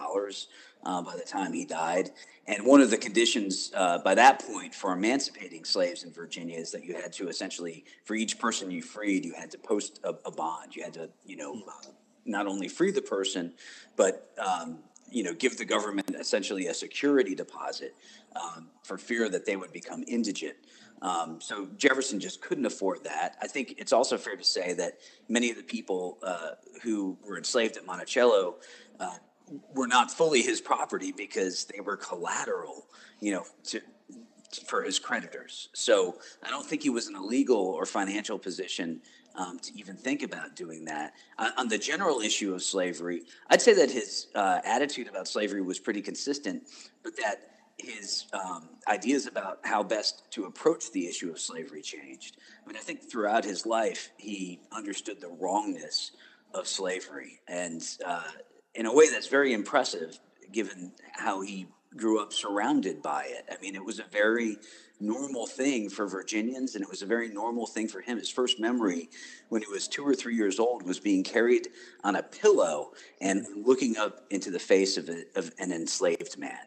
[0.86, 2.12] uh, by the time he died.
[2.48, 6.72] And one of the conditions uh, by that point for emancipating slaves in Virginia is
[6.72, 10.10] that you had to essentially, for each person you freed, you had to post a,
[10.26, 10.76] a bond.
[10.76, 11.56] You had to, you know.
[11.68, 11.90] Uh,
[12.26, 13.54] not only free the person,
[13.96, 14.80] but um,
[15.12, 17.96] you know, give the government essentially a security deposit
[18.36, 20.56] um, for fear that they would become indigent.
[21.02, 23.36] Um, so Jefferson just couldn't afford that.
[23.42, 24.98] I think it's also fair to say that
[25.30, 28.56] many of the people uh, who were enslaved at Monticello
[29.00, 29.18] uh,
[29.74, 32.88] were not fully his property because they were collateral,
[33.20, 33.82] you know, to,
[34.68, 35.70] for his creditors.
[35.74, 39.02] So I don't think he was in a legal or financial position
[39.36, 41.14] um, to even think about doing that.
[41.38, 45.62] Uh, on the general issue of slavery, I'd say that his uh, attitude about slavery
[45.62, 46.64] was pretty consistent,
[47.04, 52.38] but that his um, ideas about how best to approach the issue of slavery changed.
[52.64, 56.12] I mean, I think throughout his life, he understood the wrongness
[56.54, 58.24] of slavery, and uh,
[58.76, 60.20] in a way that's very impressive,
[60.52, 63.46] given how he grew up surrounded by it.
[63.50, 64.58] I mean, it was a very
[65.00, 68.18] normal thing for Virginians, and it was a very normal thing for him.
[68.18, 69.10] His first memory
[69.50, 71.70] when he was two or three years old was being carried
[72.04, 76.60] on a pillow and looking up into the face of, a, of an enslaved man.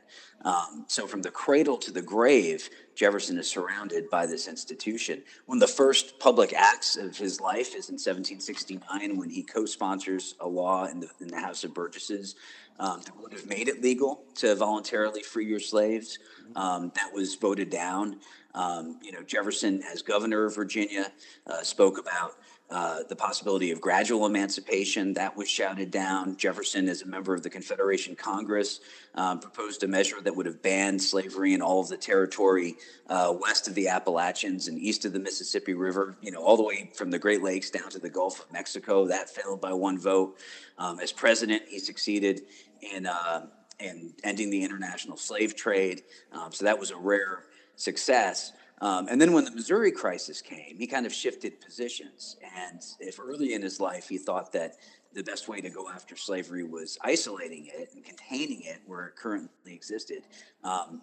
[0.45, 5.23] Um, so, from the cradle to the grave, Jefferson is surrounded by this institution.
[5.47, 9.67] One of the first public acts of his life is in 1769 when he co
[9.67, 12.35] sponsors a law in the, in the House of Burgesses
[12.81, 16.19] um, that would have made it legal to voluntarily free your slaves.
[16.57, 18.19] Um, that was voted down.
[18.55, 21.13] Um, you know, Jefferson, as governor of Virginia,
[21.47, 22.33] uh, spoke about
[22.71, 25.15] uh, the possibility of gradual emancipation.
[25.15, 26.37] That was shouted down.
[26.37, 28.81] Jefferson, as a member of the Confederation Congress,
[29.15, 32.77] um, proposed a measure that would have banned slavery in all of the territory
[33.09, 36.63] uh, west of the Appalachians and east of the Mississippi River, you know, all the
[36.63, 39.07] way from the Great Lakes down to the Gulf of Mexico.
[39.07, 40.37] That failed by one vote.
[40.77, 42.43] Um, as president, he succeeded
[42.83, 43.47] in, uh,
[43.81, 46.03] in ending the international slave trade.
[46.33, 47.45] Um, so that was a rare
[47.77, 48.53] success.
[48.81, 52.37] Um, and then when the Missouri crisis came, he kind of shifted positions.
[52.57, 54.77] And if early in his life he thought that
[55.15, 59.17] the best way to go after slavery was isolating it and containing it where it
[59.17, 60.23] currently existed,
[60.63, 61.03] um,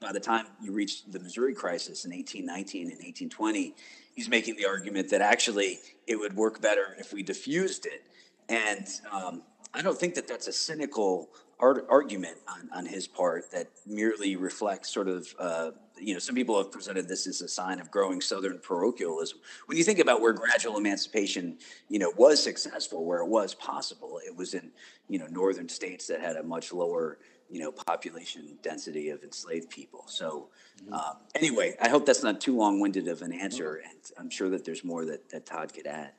[0.00, 3.74] by the time you reach the Missouri crisis in 1819 and 1820,
[4.14, 8.02] he's making the argument that actually it would work better if we diffused it.
[8.48, 11.30] And um, I don't think that that's a cynical
[11.60, 16.56] argument on, on his part that merely reflects sort of, uh, you know, some people
[16.58, 19.38] have presented this as a sign of growing Southern parochialism.
[19.66, 24.20] When you think about where gradual emancipation, you know, was successful, where it was possible,
[24.24, 24.70] it was in,
[25.08, 27.18] you know, northern states that had a much lower,
[27.50, 30.04] you know, population density of enslaved people.
[30.06, 30.48] So,
[30.82, 30.94] mm-hmm.
[30.94, 34.64] um, anyway, I hope that's not too long-winded of an answer, and I'm sure that
[34.64, 36.12] there's more that, that Todd could add.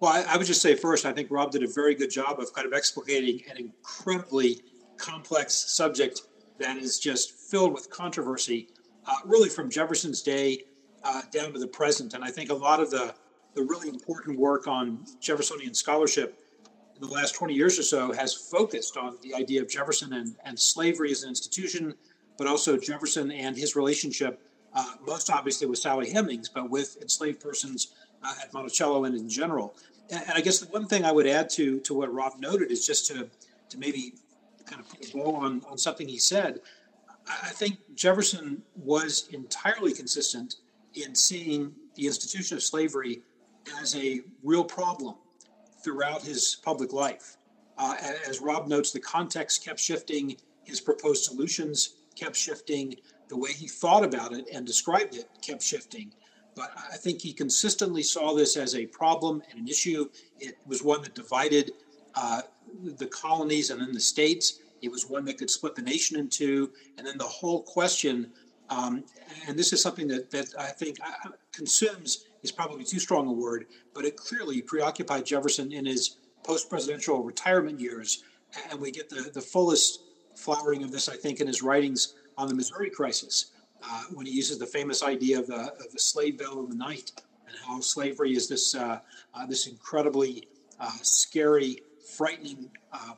[0.00, 2.40] Well, I, I, would just say first, I think Rob did a very good job
[2.40, 4.60] of kind of explicating an incredibly
[4.96, 6.22] complex subject
[6.58, 8.68] that is just filled with controversy,
[9.06, 10.64] uh, really from Jefferson's day
[11.02, 12.14] uh, down to the present.
[12.14, 13.14] And I think a lot of the,
[13.54, 16.40] the really important work on Jeffersonian scholarship
[16.94, 20.36] in the last 20 years or so has focused on the idea of Jefferson and,
[20.44, 21.94] and slavery as an institution,
[22.38, 24.40] but also Jefferson and his relationship,
[24.74, 29.28] uh, most obviously with Sally Hemings, but with enslaved persons uh, at Monticello and in
[29.28, 29.74] general.
[30.10, 32.70] And, and, I guess the one thing I would add to, to what Rob noted
[32.70, 33.28] is just to,
[33.70, 34.14] to maybe
[34.66, 36.60] kind of put a bow on, on something he said.
[37.28, 40.56] I think Jefferson was entirely consistent
[40.94, 43.22] in seeing the institution of slavery
[43.80, 45.14] as a real problem
[45.82, 47.36] throughout his public life.
[47.78, 47.96] Uh,
[48.28, 52.94] as Rob notes, the context kept shifting, his proposed solutions kept shifting,
[53.28, 56.12] the way he thought about it and described it kept shifting.
[56.54, 60.08] But I think he consistently saw this as a problem and an issue.
[60.38, 61.72] It was one that divided
[62.14, 62.42] uh,
[62.82, 64.60] the colonies and then the states.
[64.84, 66.70] It was one that could split the nation in two.
[66.98, 68.30] And then the whole question,
[68.68, 69.04] um,
[69.48, 73.32] and this is something that, that I think uh, consumes is probably too strong a
[73.32, 78.24] word, but it clearly preoccupied Jefferson in his post presidential retirement years.
[78.70, 80.02] And we get the, the fullest
[80.36, 84.32] flowering of this, I think, in his writings on the Missouri crisis, uh, when he
[84.32, 87.12] uses the famous idea of the, of the slave bell in the night
[87.46, 88.98] and how slavery is this, uh,
[89.34, 90.48] uh this incredibly
[90.80, 91.78] uh, scary,
[92.16, 92.70] frightening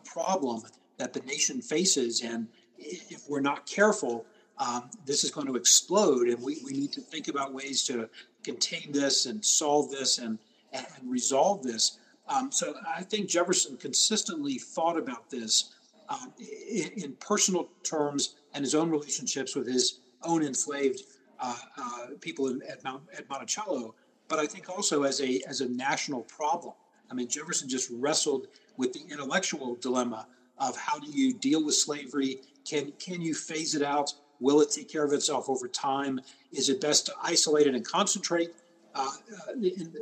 [0.04, 0.62] problem
[0.98, 2.22] that the nation faces.
[2.22, 4.26] And if we're not careful,
[4.58, 8.08] um, this is going to explode, and we, we need to think about ways to
[8.42, 10.38] contain this and solve this and,
[10.72, 11.98] and resolve this.
[12.28, 15.74] Um, so I think Jefferson consistently thought about this
[16.08, 21.02] um, in, in, personal terms and his own relationships with his own enslaved
[21.40, 23.94] uh, uh, people in, at, Mount, at Monticello,
[24.28, 26.74] but I think also as a as a national problem.
[27.10, 30.26] I mean, Jefferson just wrestled with the intellectual dilemma
[30.58, 32.40] of how do you deal with slavery?
[32.64, 34.12] Can can you phase it out?
[34.40, 36.20] Will it take care of itself over time?
[36.52, 38.50] Is it best to isolate it and concentrate
[38.94, 39.10] uh,
[39.48, 39.52] uh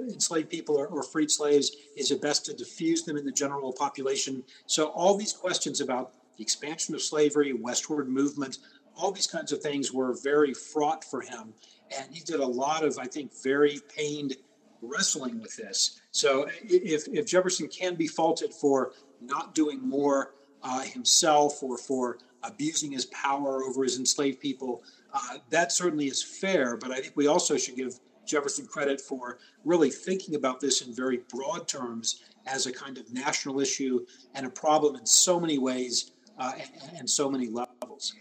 [0.09, 1.73] enslaved people or, or, freed slaves?
[1.97, 4.43] Is it best to diffuse them in the general population?
[4.67, 8.59] So, all these questions about the expansion of slavery, westward movement,
[8.97, 11.53] all these kinds of things were very fraught for him.
[11.97, 14.37] And he did a lot of, I think, very pained
[14.83, 16.01] wrestling with this.
[16.11, 22.19] So, if, if Jefferson can be faulted for not doing more uh, himself or for
[22.43, 24.83] abusing his power over his enslaved people.
[25.13, 29.39] Uh, that certainly is fair, but I think we also should give Jefferson credit for
[29.65, 34.47] really thinking about this in very broad terms as a kind of national issue and
[34.47, 38.15] a problem in so many ways uh, and, and, so many levels.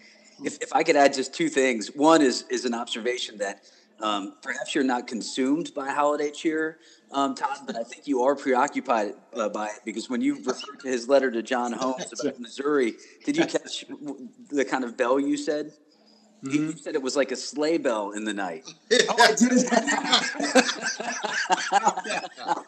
[0.43, 3.63] If, if I could add just two things, one is is an observation that
[3.99, 6.77] um, perhaps you're not consumed by holiday cheer,
[7.13, 10.79] um, Todd, but I think you are preoccupied uh, by it because when you referred
[10.81, 12.95] to his letter to John Holmes about Missouri,
[13.25, 13.85] did you catch
[14.49, 15.73] the kind of bell you said?
[16.43, 16.55] Mm-hmm.
[16.55, 18.69] You said it was like a sleigh bell in the night.
[18.91, 19.51] oh, I did.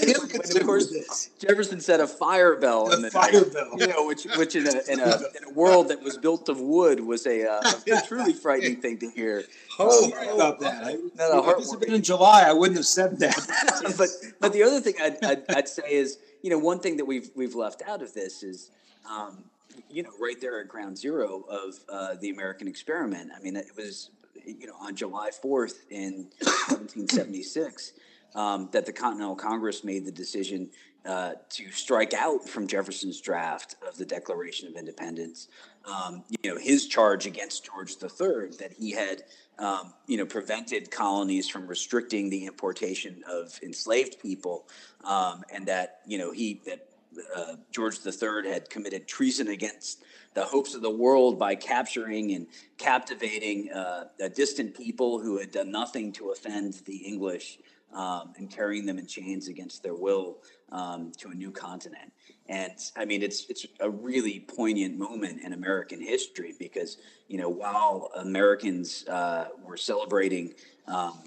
[0.56, 3.52] of course, Jefferson said a fire bell a in the fire night.
[3.52, 3.70] bell.
[3.78, 6.60] You know, which, which in, a, in, a, in a world that was built of
[6.60, 9.44] wood was a, uh, a truly frightening thing to hear.
[9.78, 10.84] Oh, sorry about that.
[10.84, 13.94] I, if this had been in July, I wouldn't have said that.
[13.98, 14.08] but
[14.40, 17.30] but the other thing I'd, I'd, I'd, say is, you know, one thing that we've
[17.34, 18.70] we've left out of this is.
[19.10, 19.44] Um,
[19.88, 23.30] you know, right there at ground zero of uh, the American experiment.
[23.36, 24.10] I mean, it was,
[24.44, 27.92] you know, on July 4th in 1776
[28.34, 30.70] um, that the Continental Congress made the decision
[31.06, 35.48] uh, to strike out from Jefferson's draft of the Declaration of Independence.
[35.86, 39.22] Um, you know, his charge against George III that he had,
[39.58, 44.68] um, you know, prevented colonies from restricting the importation of enslaved people,
[45.04, 46.86] um, and that you know he that
[47.34, 52.46] uh, George III had committed treason against the hopes of the world by capturing and
[52.78, 57.58] captivating uh, distant people who had done nothing to offend the English
[57.94, 60.38] um, and carrying them in chains against their will
[60.72, 62.12] um, to a new continent.
[62.48, 66.98] And I mean, it's it's a really poignant moment in American history because
[67.28, 70.54] you know while Americans uh, were celebrating
[70.86, 71.18] um,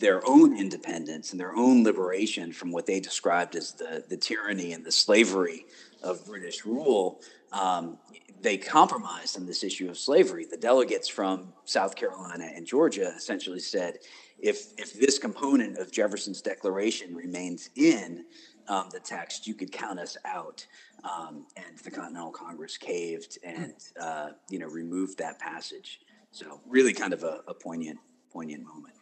[0.00, 4.72] their own independence and their own liberation from what they described as the, the tyranny
[4.72, 5.64] and the slavery
[6.02, 7.20] of British rule,
[7.52, 7.98] um,
[8.40, 10.44] they compromised on this issue of slavery.
[10.44, 13.98] The delegates from South Carolina and Georgia essentially said,
[14.42, 18.24] if, if this component of Jefferson's declaration remains in
[18.68, 20.66] um, the text, you could count us out.
[21.04, 26.00] Um, and the Continental Congress caved and uh, you know removed that passage.
[26.30, 27.98] So really, kind of a, a poignant
[28.32, 28.94] poignant moment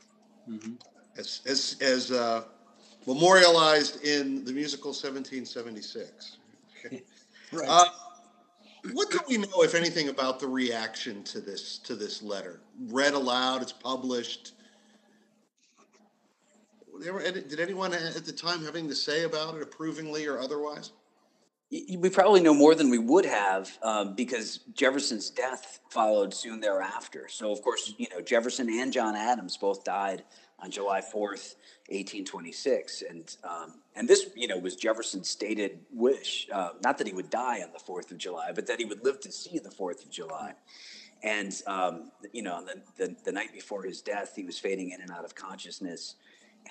[0.48, 0.72] mm-hmm.
[1.18, 2.44] as as, as uh,
[3.06, 6.38] memorialized in the musical 1776.
[6.86, 7.02] Okay.
[7.52, 7.68] right.
[7.68, 7.84] Uh,
[8.92, 12.60] what do we know, if anything, about the reaction to this to this letter?
[12.88, 14.52] Read aloud, it's published.
[17.00, 20.92] Did anyone at the time having to say about it, approvingly or otherwise?
[21.70, 27.28] We probably know more than we would have um, because Jefferson's death followed soon thereafter.
[27.28, 30.24] So, of course, you know Jefferson and John Adams both died
[30.58, 31.54] on July fourth,
[31.88, 36.48] eighteen twenty-six, and um, and this, you know, was Jefferson's stated wish.
[36.52, 39.04] Uh, not that he would die on the Fourth of July, but that he would
[39.04, 40.54] live to see the Fourth of July.
[41.22, 45.00] And um, you know, the, the, the night before his death, he was fading in
[45.00, 46.16] and out of consciousness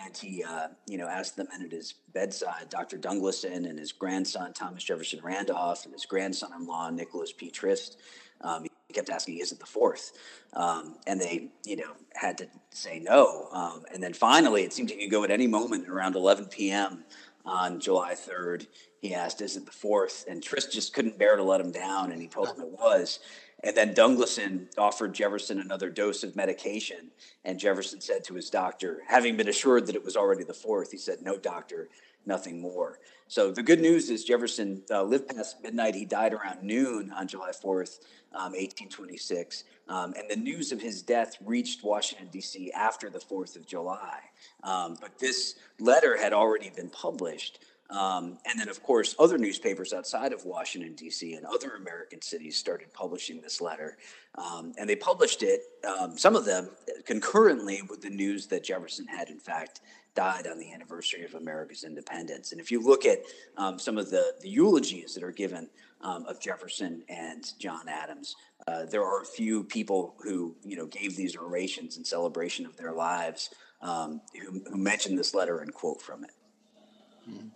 [0.04, 2.98] and he, uh, you know, asked the men at his bedside, Dr.
[2.98, 7.50] Dunglison and his grandson Thomas Jefferson Randolph and his grandson-in-law Nicholas P.
[7.50, 7.98] Trist.
[8.42, 10.14] Um, he kept asking, "Is it the fourth?
[10.54, 13.50] Um, and they, you know, had to say no.
[13.52, 17.04] Um, and then finally, it seemed he could go at any moment around 11 p.m.
[17.46, 18.68] on July 3rd.
[19.02, 20.26] He asked, "Is it the fourth?
[20.28, 23.20] And Trist just couldn't bear to let him down, and he told him it was.
[23.64, 27.12] And then Dunglison offered Jefferson another dose of medication.
[27.44, 30.92] And Jefferson said to his doctor, having been assured that it was already the fourth,
[30.92, 31.90] he said, No, doctor,
[32.26, 33.00] nothing more.
[33.28, 35.94] So the good news is Jefferson uh, lived past midnight.
[35.94, 38.00] He died around noon on July 4th,
[38.34, 39.66] um, 1826.
[39.88, 42.72] Um, and the news of his death reached Washington, D.C.
[42.72, 44.20] after the 4th of July.
[44.64, 47.60] Um, but this letter had already been published.
[47.90, 52.56] Um, and then, of course, other newspapers outside of Washington, D.C., and other American cities
[52.56, 53.98] started publishing this letter.
[54.36, 56.70] Um, and they published it, um, some of them
[57.06, 59.82] concurrently with the news that Jefferson had, in fact,
[60.14, 62.52] died on the anniversary of America's independence.
[62.52, 63.20] And if you look at
[63.58, 65.70] um, some of the, the, eulogies that are given
[66.02, 68.36] um, of Jefferson and John Adams,
[68.68, 72.76] uh, there are a few people who, you know, gave these orations in celebration of
[72.78, 73.50] their lives
[73.82, 76.32] um, who, who mentioned this letter and quote from it.
[77.30, 77.48] Mm-hmm.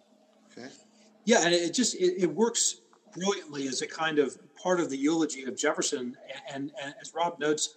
[0.57, 0.69] Okay.
[1.25, 2.81] Yeah, and it just it, it, works
[3.13, 6.17] brilliantly as a kind of part of the eulogy of Jefferson,
[6.53, 7.75] and, and as Rob notes,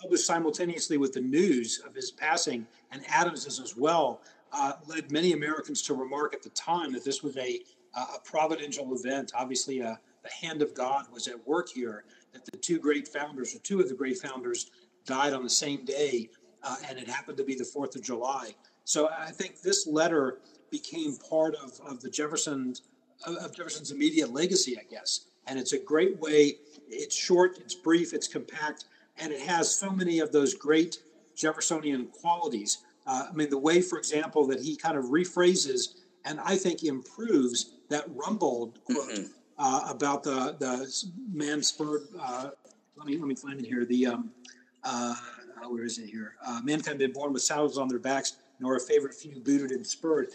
[0.00, 4.22] published simultaneously with the news of his passing, and Adams's as well,
[4.52, 7.60] uh, led many Americans to remark at the time that this was a,
[7.94, 9.32] a providential event.
[9.34, 12.04] Obviously, uh, the hand of God was at work here.
[12.32, 14.70] That the two great founders, or two of the great founders,
[15.04, 16.28] died on the same day,
[16.62, 18.54] uh, and it happened to be the Fourth of July.
[18.84, 20.38] So I think this letter
[20.78, 22.82] became part of, of the Jefferson's
[23.26, 25.26] of Jefferson's immediate legacy, I guess.
[25.46, 26.56] And it's a great way.
[26.86, 28.84] It's short, it's brief, it's compact,
[29.18, 30.98] and it has so many of those great
[31.34, 32.84] Jeffersonian qualities.
[33.06, 35.80] Uh, I mean, the way, for example, that he kind of rephrases
[36.26, 39.24] and I think improves that Rumbold quote mm-hmm.
[39.58, 40.92] uh, about the the
[41.32, 42.02] man spurred.
[42.20, 42.50] Uh,
[42.96, 43.84] let me let me find it here.
[43.84, 44.30] The um,
[44.84, 45.14] uh,
[45.68, 46.34] where is it here?
[46.44, 49.86] Uh, mankind been born with saddles on their backs, nor a favorite few booted and
[49.86, 50.28] spurred.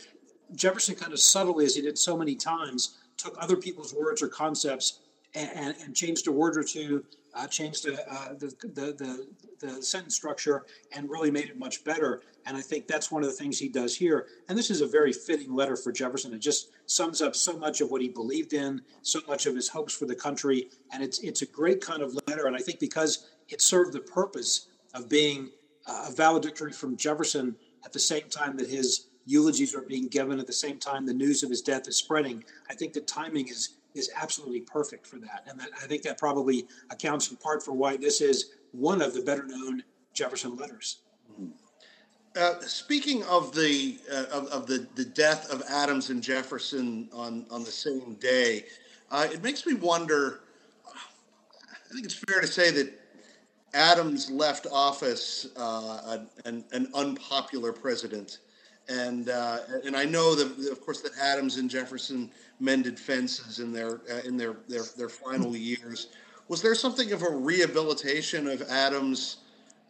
[0.56, 4.28] Jefferson kind of subtly, as he did so many times, took other people's words or
[4.28, 5.00] concepts
[5.36, 9.28] and, and, and changed a word or two, uh, changed the, uh, the, the,
[9.60, 12.22] the, the, sentence structure, and really made it much better.
[12.46, 14.28] And I think that's one of the things he does here.
[14.50, 16.34] And this is a very fitting letter for Jefferson.
[16.34, 19.70] It just sums up so much of what he believed in, so much of his
[19.70, 20.70] hopes for the country.
[20.92, 22.48] And it's, it's a great kind of letter.
[22.48, 25.52] And I think because it served the purpose of being
[25.88, 30.48] a valedictory from Jefferson at the same time that his eulogies are being given at
[30.48, 32.44] the same time the news of his death is spreading.
[32.70, 36.18] I think the timing is is absolutely perfect for that, and that, I think that
[36.18, 41.00] probably accounts in part for why this is one of the better known Jefferson letters.
[42.40, 47.46] Uh, speaking of the uh, of, of, the, the death of Adams and Jefferson on,
[47.52, 48.64] on the same day,
[49.12, 50.40] uh, it makes me wonder.
[50.88, 52.94] I think it's fair to say that
[53.74, 58.40] Adams left office uh, an, an unpopular president
[58.90, 62.30] and uh, and I know that of course that Adams and Jefferson
[62.60, 66.08] mended fences in their uh, in their, their their final years.
[66.48, 69.38] Was there something of a rehabilitation of Adams'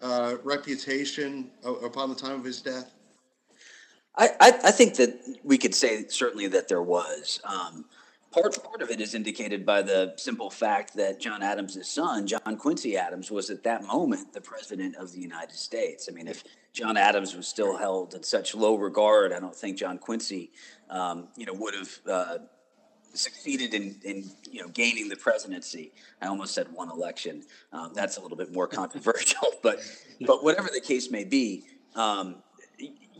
[0.01, 2.91] uh, reputation upon the time of his death?
[4.15, 7.39] I, I, I, think that we could say certainly that there was.
[7.45, 7.85] Um,
[8.31, 12.57] part part of it is indicated by the simple fact that John Adams' son, John
[12.57, 16.07] Quincy Adams, was at that moment the president of the United States.
[16.09, 19.77] I mean, if John Adams was still held in such low regard, I don't think
[19.77, 20.51] John Quincy,
[20.89, 22.37] um, you know, would have uh,
[23.13, 25.91] succeeded in, in, you know, gaining the presidency.
[26.21, 27.43] I almost said one election.
[27.73, 29.79] Um, that's a little bit more controversial, but
[30.25, 31.65] but whatever the case may be.
[31.95, 32.43] Um,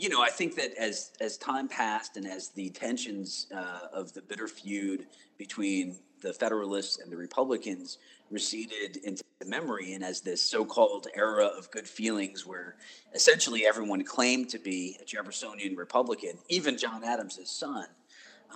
[0.01, 4.11] you know, I think that as as time passed and as the tensions uh, of
[4.13, 5.05] the bitter feud
[5.37, 7.99] between the Federalists and the Republicans
[8.31, 12.77] receded into memory, and as this so-called era of good feelings, where
[13.13, 17.85] essentially everyone claimed to be a Jeffersonian Republican, even John Adams' son,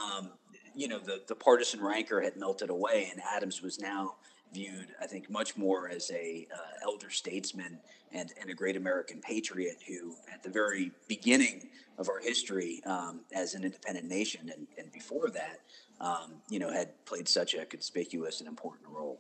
[0.03, 0.31] um,
[0.73, 4.15] you know, the the partisan rancor had melted away, and Adams was now
[4.55, 7.77] viewed, I think, much more as a uh, elder statesman
[8.13, 13.19] and, and a great American patriot who, at the very beginning of our history um,
[13.33, 15.59] as an independent nation and, and before that,
[15.99, 19.19] um, you know, had played such a conspicuous and important role.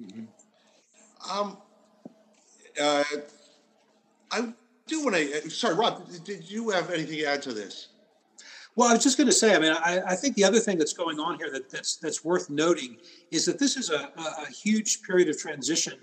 [0.00, 0.26] Mm-hmm.
[1.38, 1.58] Um,
[2.80, 3.04] uh,
[4.30, 4.52] I
[4.86, 5.50] do want to.
[5.50, 6.06] Sorry, Rob.
[6.24, 7.88] Did you have anything to add to this?
[8.76, 9.54] Well, I was just going to say.
[9.54, 12.22] I mean, I, I, think the other thing that's going on here that, that's that's
[12.22, 12.98] worth noting
[13.30, 15.94] is that this is a, a, huge period of transition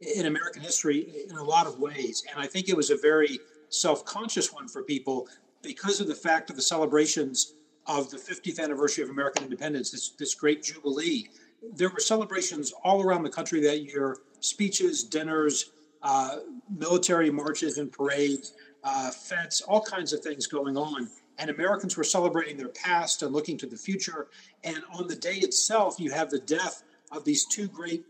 [0.00, 3.38] in American history in a lot of ways, and I think it was a very
[3.68, 5.28] self-conscious one for people
[5.62, 7.54] because of the fact of the celebrations
[7.86, 11.28] of the 50th anniversary of American independence, this this great jubilee.
[11.74, 15.70] There were celebrations all around the country that year, speeches, dinners,
[16.02, 16.38] uh,
[16.76, 21.08] military marches and parades, uh, fetes, all kinds of things going on.
[21.38, 24.28] And Americans were celebrating their past and looking to the future.
[24.64, 26.82] And on the day itself, you have the death
[27.12, 28.04] of these two great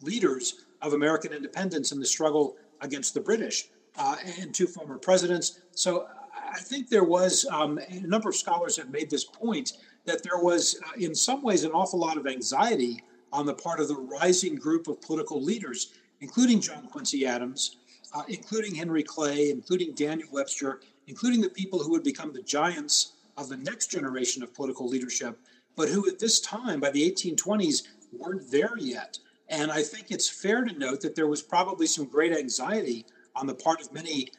[0.00, 5.60] leaders of American independence and the struggle against the British uh, and two former presidents.
[5.72, 9.72] So I think there was, um, a number of scholars have made this point,
[10.04, 13.02] that there was, uh, in some ways, an awful lot of anxiety
[13.32, 15.94] on the part of the rising group of political leaders
[16.24, 17.76] including John Quincy Adams,
[18.14, 23.12] uh, including Henry Clay, including Daniel Webster, including the people who would become the giants
[23.36, 25.38] of the next generation of political leadership,
[25.76, 27.82] but who at this time, by the 1820s,
[28.12, 29.18] weren't there yet.
[29.48, 33.46] And I think it's fair to note that there was probably some great anxiety on
[33.46, 34.30] the part of many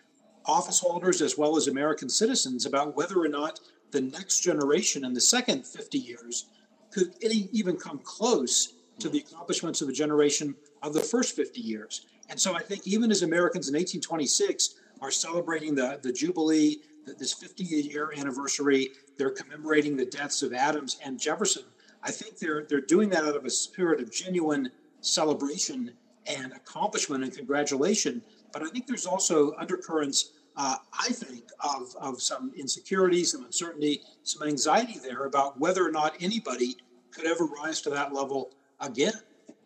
[0.45, 3.59] office holders as well as American citizens about whether or not
[3.91, 6.47] the next generation in the second 50 years
[6.91, 11.59] could any, even come close to the accomplishments of the generation of the first 50
[11.59, 12.05] years.
[12.30, 17.33] And so I think even as Americans in 1826 are celebrating the, the Jubilee, this
[17.33, 21.63] 50 year anniversary, they're commemorating the deaths of Adams and Jefferson.
[22.03, 24.69] I think they're, they're doing that out of a spirit of genuine
[25.01, 25.91] celebration
[26.27, 28.21] and accomplishment and congratulation.
[28.51, 34.01] But I think there's also undercurrents, uh, I think, of, of some insecurity, some uncertainty,
[34.23, 36.77] some anxiety there about whether or not anybody
[37.11, 39.13] could ever rise to that level again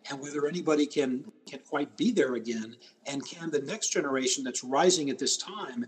[0.08, 2.76] and whether anybody can can quite be there again
[3.06, 5.86] and can the next generation that's rising at this time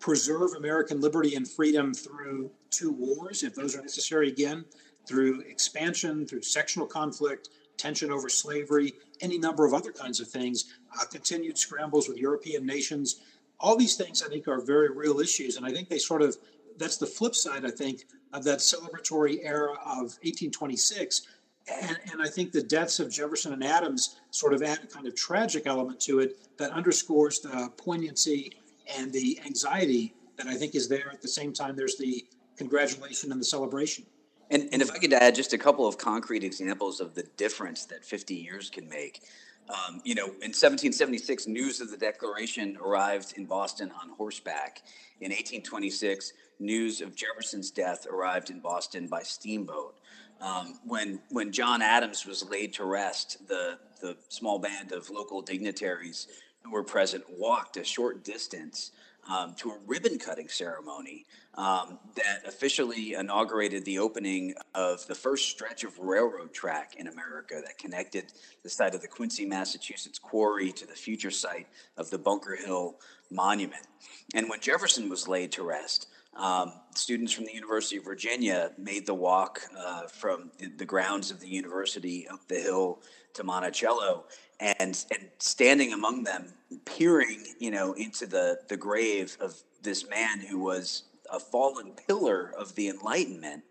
[0.00, 4.64] preserve american liberty and freedom through two wars if those are necessary again
[5.06, 10.74] through expansion through sectional conflict tension over slavery any number of other kinds of things
[11.00, 13.20] uh, continued scrambles with european nations.
[13.58, 16.36] All these things i think are very real issues and i think they sort of
[16.78, 21.22] that's the flip side i think of that celebratory era of 1826
[21.68, 25.06] and, and, I think the deaths of Jefferson and Adams sort of add a kind
[25.06, 28.52] of tragic element to it that underscores the poignancy
[28.96, 31.10] and the anxiety that I think is there.
[31.12, 32.24] At the same time, there's the
[32.56, 34.04] congratulation and the celebration.
[34.50, 37.86] And, and if I could add just a couple of concrete examples of the difference
[37.86, 39.22] that 50 years can make.
[39.68, 44.82] Um, you know, in 1776, news of the Declaration arrived in Boston on horseback.
[45.20, 49.96] In 1826, news of Jefferson's death arrived in Boston by steamboat.
[50.42, 55.40] Um, when when John Adams was laid to rest, the the small band of local
[55.40, 56.26] dignitaries
[56.62, 58.90] who were present walked a short distance
[59.30, 61.24] um, to a ribbon cutting ceremony
[61.54, 67.60] um, that officially inaugurated the opening of the first stretch of railroad track in America
[67.64, 68.32] that connected
[68.64, 72.96] the site of the Quincy, Massachusetts quarry to the future site of the Bunker Hill
[73.30, 73.86] Monument.
[74.34, 79.06] And when Jefferson was laid to rest, um, students from the University of Virginia made
[79.06, 83.00] the walk uh, from the grounds of the university up the hill
[83.34, 84.24] to Monticello,
[84.60, 86.52] and and standing among them,
[86.84, 92.52] peering, you know, into the the grave of this man who was a fallen pillar
[92.58, 93.62] of the Enlightenment,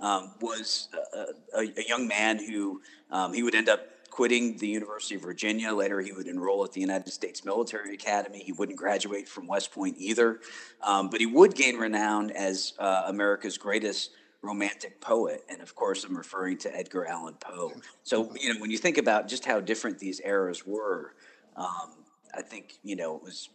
[0.00, 4.66] um, was a, a, a, young man who um, he would end up quitting the
[4.66, 5.70] University of Virginia.
[5.74, 8.38] Later, he would enroll at the United States Military Academy.
[8.38, 10.40] He wouldn't graduate from West Point either,
[10.82, 15.44] um, but he would gain renown as uh, America's greatest romantic poet.
[15.50, 17.72] And of course, I'm referring to Edgar Allan Poe.
[18.04, 21.12] So, you know, when you think about just how different these eras were,
[21.54, 21.92] um,
[22.34, 23.50] I think, you know, it was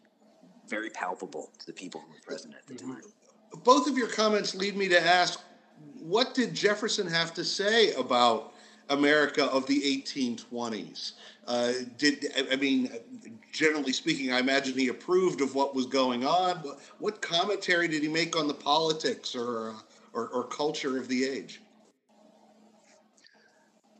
[0.67, 2.93] very palpable to the people who were present at the mm-hmm.
[2.93, 3.01] time.
[3.63, 5.41] Both of your comments lead me to ask
[5.97, 8.50] what did Jefferson have to say about
[8.91, 11.13] America of the 1820s.
[11.47, 12.91] Uh, did I mean,
[13.51, 16.57] generally speaking, I imagine he approved of what was going on.
[16.99, 19.75] What, commentary did he make on the politics or,
[20.13, 21.61] or, or culture of the age?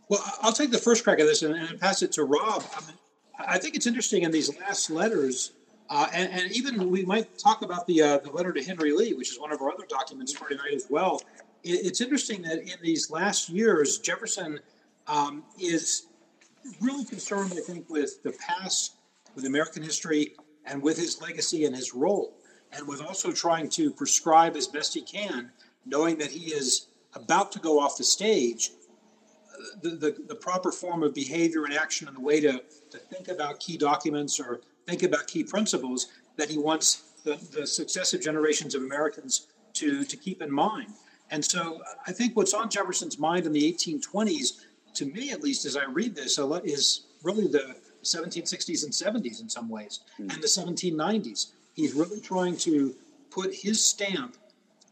[0.07, 2.63] Well, I'll take the first crack at this and, and pass it to Rob.
[2.75, 2.97] I, mean,
[3.39, 5.53] I, think it's interesting in these last letters,
[5.89, 9.13] uh, and, and, even we might talk about the uh, the letter to Henry Lee,
[9.13, 11.21] which is one of our other documents for tonight as well.
[11.63, 14.59] It, it's interesting that in these last years, Jefferson
[15.07, 16.07] um, is
[16.79, 18.95] really concerned, I think, with the past,
[19.35, 20.35] with American history,
[20.65, 22.37] and with his legacy and his role,
[22.71, 25.51] and with also trying to prescribe as best he can,
[25.85, 28.71] knowing that he is about to go off the stage,
[29.81, 33.27] the, the, the proper form of behavior and action and the way to, to think
[33.27, 38.75] about key documents or think about key principles that he wants the, the successive generations
[38.75, 40.89] of Americans to, to keep in mind.
[41.29, 44.61] And so I think what's on Jefferson's mind in the 1820s,
[44.93, 49.49] to me at least, as I read this, is really the 1760s and 70s in
[49.49, 50.33] some ways, mm.
[50.33, 51.51] and the 1790s.
[51.73, 52.95] He's really trying to
[53.29, 54.37] put his stamp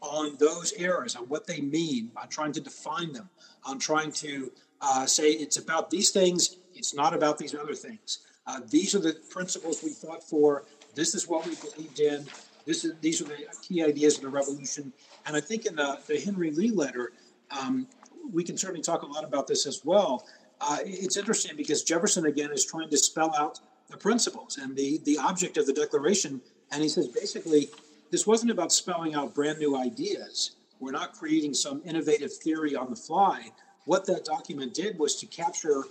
[0.00, 3.28] on those eras, on what they mean, on trying to define them,
[3.64, 8.20] on trying to uh, say it's about these things, it's not about these other things.
[8.46, 10.64] Uh, these are the principles we fought for.
[10.94, 12.26] This is what we believed in.
[12.64, 14.92] This is, these are the key ideas of the revolution.
[15.26, 17.12] And I think in the, the Henry Lee letter,
[17.50, 17.86] um,
[18.32, 20.26] we can certainly talk a lot about this as well.
[20.60, 25.00] Uh, it's interesting because Jefferson, again, is trying to spell out the principles and the,
[25.04, 26.40] the object of the Declaration.
[26.70, 27.70] And he says basically,
[28.10, 30.52] this wasn't about spelling out brand new ideas.
[30.78, 33.52] We're not creating some innovative theory on the fly.
[33.84, 35.84] What that document did was to capture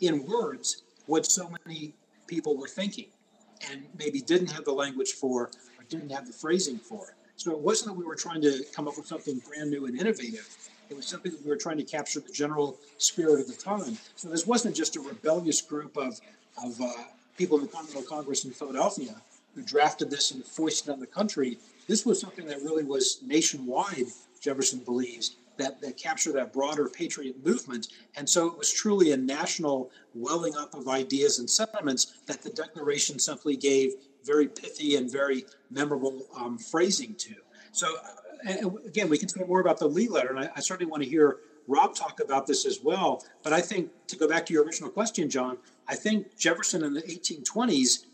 [0.00, 1.94] in words what so many
[2.26, 3.06] people were thinking
[3.70, 7.16] and maybe didn't have the language for or didn't have the phrasing for.
[7.36, 9.98] So it wasn't that we were trying to come up with something brand new and
[9.98, 10.48] innovative.
[10.88, 13.98] It was something that we were trying to capture the general spirit of the time.
[14.14, 16.20] So this wasn't just a rebellious group of,
[16.62, 16.90] of uh,
[17.36, 19.14] people in the Continental Congress in Philadelphia
[19.54, 21.58] who drafted this and foisted on the country.
[21.88, 24.06] This was something that really was nationwide,
[24.40, 27.88] Jefferson believes, that, that captured that broader patriot movement.
[28.16, 32.50] And so it was truly a national welling up of ideas and sentiments that the
[32.50, 33.92] Declaration simply gave
[34.24, 37.34] very pithy and very memorable um, phrasing to.
[37.72, 37.96] So,
[38.48, 41.02] uh, again, we can say more about the Lee letter, and I, I certainly want
[41.02, 43.24] to hear Rob talk about this as well.
[43.42, 45.58] But I think, to go back to your original question, John,
[45.88, 48.06] I think Jefferson in the 1820s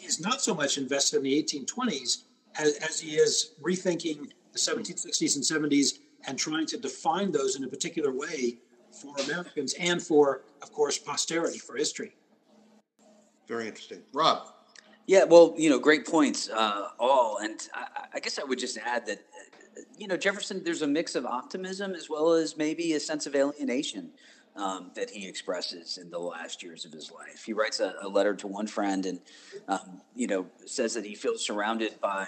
[0.00, 2.24] is not so much invested in the 1820s
[2.58, 7.64] as, as he is rethinking the 1760s and 70s and trying to define those in
[7.64, 8.58] a particular way
[8.90, 12.14] for Americans and for, of course, posterity, for history.
[13.48, 14.02] Very interesting.
[14.12, 14.48] Rob.
[15.06, 17.38] Yeah, well, you know, great points, uh, all.
[17.38, 19.24] And I, I, guess I would just add that,
[19.98, 23.34] you know, Jefferson, there's a mix of optimism as well as maybe a sense of
[23.34, 24.10] alienation
[24.56, 27.44] um, that he expresses in the last years of his life.
[27.44, 29.20] He writes a, a letter to one friend and,
[29.68, 32.26] um, you know, says that he feels surrounded by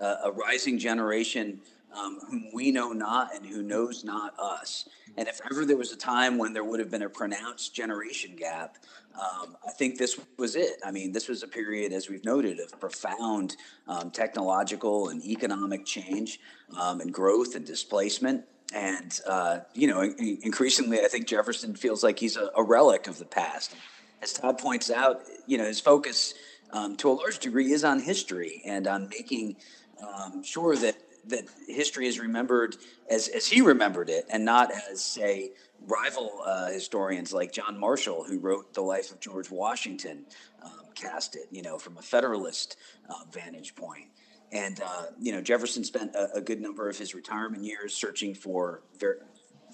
[0.00, 1.60] uh, a rising generation
[1.96, 4.88] um, whom we know not and who knows not us.
[5.16, 8.36] And if ever there was a time when there would have been a pronounced generation
[8.36, 8.76] gap,
[9.18, 10.80] um, I think this was it.
[10.84, 13.56] I mean, this was a period, as we've noted, of profound
[13.88, 16.40] um, technological and economic change
[16.78, 18.44] um, and growth and displacement.
[18.74, 23.18] And, uh, you know, increasingly, I think Jefferson feels like he's a, a, relic of
[23.18, 23.74] the past.
[24.22, 26.34] As Todd points out, you know, his focus
[26.72, 29.56] um, to a large degree is on history and on making
[30.02, 30.96] um, sure that
[31.28, 32.76] that history is remembered
[33.10, 35.52] as, as he remembered it and not as, say,
[35.86, 40.24] rival uh, historians like John Marshall, who wrote The Life of George Washington,
[40.62, 42.76] um, cast it, you know, from a Federalist
[43.08, 44.06] uh, vantage point.
[44.52, 48.32] And, uh, you know, Jefferson spent a, a, good number of his retirement years searching
[48.32, 49.26] for, ver-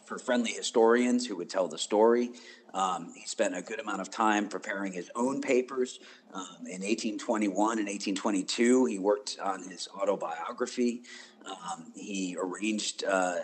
[0.07, 2.30] for friendly historians who would tell the story.
[2.74, 6.00] Um, he spent a good amount of time preparing his own papers.
[6.32, 11.03] Um, in 1821 and 1822, he worked on his autobiography.
[11.47, 13.36] Um, he arranged uh,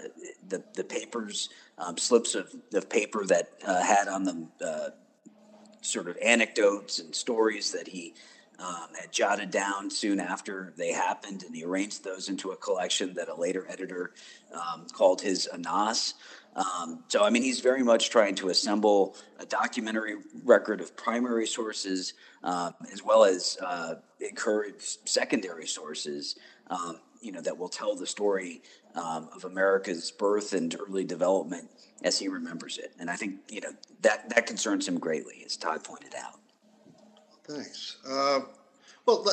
[0.49, 4.91] the the papers, um, slips of, of paper that uh, had on them uh,
[5.81, 8.15] sort of anecdotes and stories that he
[8.59, 13.15] um, had jotted down soon after they happened, and he arranged those into a collection
[13.15, 14.13] that a later editor
[14.53, 16.15] um, called his Anas.
[16.57, 21.47] Um, so, I mean, he's very much trying to assemble a documentary record of primary
[21.47, 26.37] sources um, as well as uh, encourage secondary sources
[26.69, 28.63] um, you know, that will tell the story
[28.95, 31.69] um, of America's birth and early development
[32.03, 32.93] as he remembers it.
[32.99, 36.39] And I think, you know, that, that concerns him greatly, as Todd pointed out.
[37.45, 37.97] Thanks.
[38.09, 38.41] Uh,
[39.07, 39.27] well,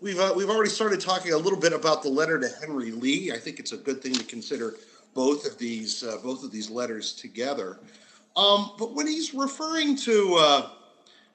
[0.00, 3.32] we've, uh, we've already started talking a little bit about the letter to Henry Lee.
[3.32, 4.74] I think it's a good thing to consider
[5.14, 7.80] both of these, uh, both of these letters together.
[8.36, 10.70] Um, but when he's referring to, uh,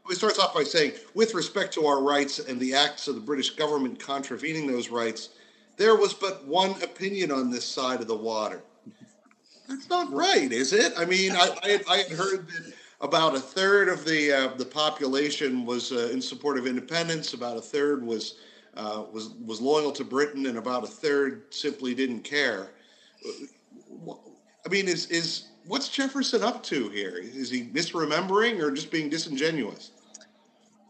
[0.07, 3.21] he starts off by saying, with respect to our rights and the acts of the
[3.21, 5.29] British government contravening those rights,
[5.77, 8.61] there was but one opinion on this side of the water.
[9.67, 10.93] That's not right, is it?
[10.97, 14.47] I mean, I, I, had, I had heard that about a third of the uh,
[14.57, 17.33] the population was uh, in support of independence.
[17.33, 18.35] About a third was
[18.75, 22.69] uh, was was loyal to Britain, and about a third simply didn't care.
[24.65, 27.17] I mean, is is what's Jefferson up to here?
[27.17, 29.91] Is he misremembering or just being disingenuous?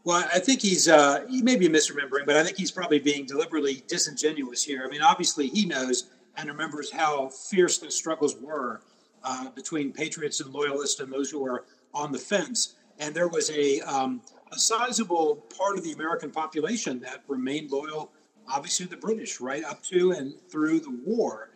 [0.05, 3.25] Well, I think he's uh, he may be misremembering, but I think he's probably being
[3.25, 4.83] deliberately disingenuous here.
[4.85, 8.81] I mean, obviously he knows and remembers how fierce the struggles were
[9.23, 12.75] uh, between patriots and loyalists and those who were on the fence.
[12.99, 18.11] And there was a um, a sizable part of the American population that remained loyal,
[18.47, 21.49] obviously, to the British right up to and through the war.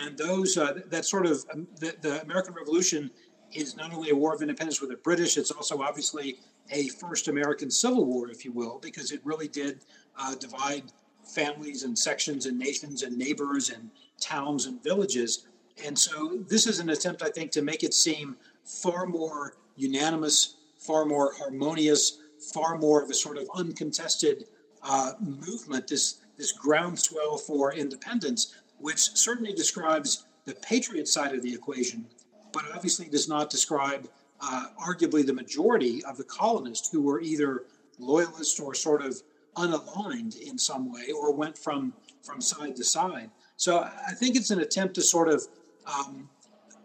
[0.00, 3.12] And those uh, that sort of um, the, the American Revolution
[3.54, 6.38] is not only a war of independence with the British, it's also obviously
[6.70, 9.80] a first American Civil War, if you will, because it really did
[10.18, 10.84] uh, divide
[11.24, 13.90] families and sections and nations and neighbors and
[14.20, 15.46] towns and villages.
[15.84, 20.56] And so this is an attempt, I think, to make it seem far more unanimous,
[20.78, 22.18] far more harmonious,
[22.52, 24.44] far more of a sort of uncontested
[24.82, 31.52] uh, movement, this, this groundswell for independence, which certainly describes the patriot side of the
[31.52, 32.06] equation,
[32.54, 34.08] but obviously does not describe
[34.40, 37.64] uh, arguably the majority of the colonists who were either
[37.98, 39.20] loyalists or sort of
[39.56, 41.92] unaligned in some way or went from
[42.22, 43.30] from side to side.
[43.56, 45.42] So I think it's an attempt to sort of
[45.86, 46.28] um,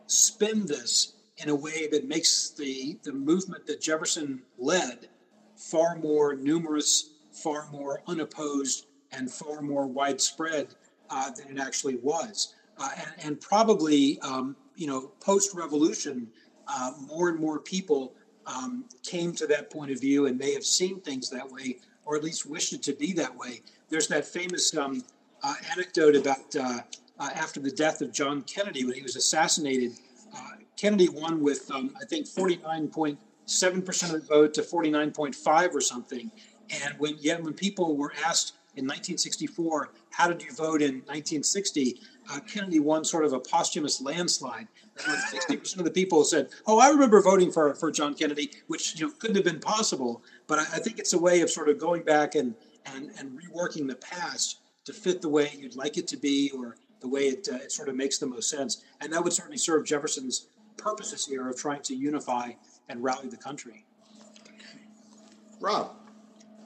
[0.08, 5.08] spin this in a way that makes the the movement that Jefferson led
[5.56, 10.76] far more numerous, far more unopposed, and far more widespread
[11.10, 12.56] uh, than it actually was.
[12.78, 16.28] Uh, and, and, probably, um, you know, post revolution,
[16.68, 18.14] uh, more and more people
[18.46, 22.16] um, came to that point of view and may have seen things that way, or
[22.16, 23.62] at least wished it to be that way.
[23.90, 25.04] There's that famous um,
[25.44, 26.80] uh, anecdote about uh,
[27.20, 29.92] uh, after the death of John Kennedy when he was assassinated.
[30.78, 33.18] Kennedy won with, um, I think, 49.7%
[34.04, 36.32] of the vote to 49.5 or something.
[36.70, 42.00] And when yet when people were asked in 1964, how did you vote in 1960?
[42.32, 44.68] Uh, Kennedy won sort of a posthumous landslide.
[44.98, 49.08] 60% of the people said, "Oh, I remember voting for for John Kennedy," which you
[49.08, 50.24] know couldn't have been possible.
[50.48, 52.56] But I, I think it's a way of sort of going back and
[52.86, 56.76] and and reworking the past to fit the way you'd like it to be, or
[57.00, 58.84] the way it, uh, it sort of makes the most sense.
[59.02, 62.52] And that would certainly serve Jefferson's purposes here of trying to unify
[62.90, 63.86] and rally the country.
[65.60, 65.96] Rob.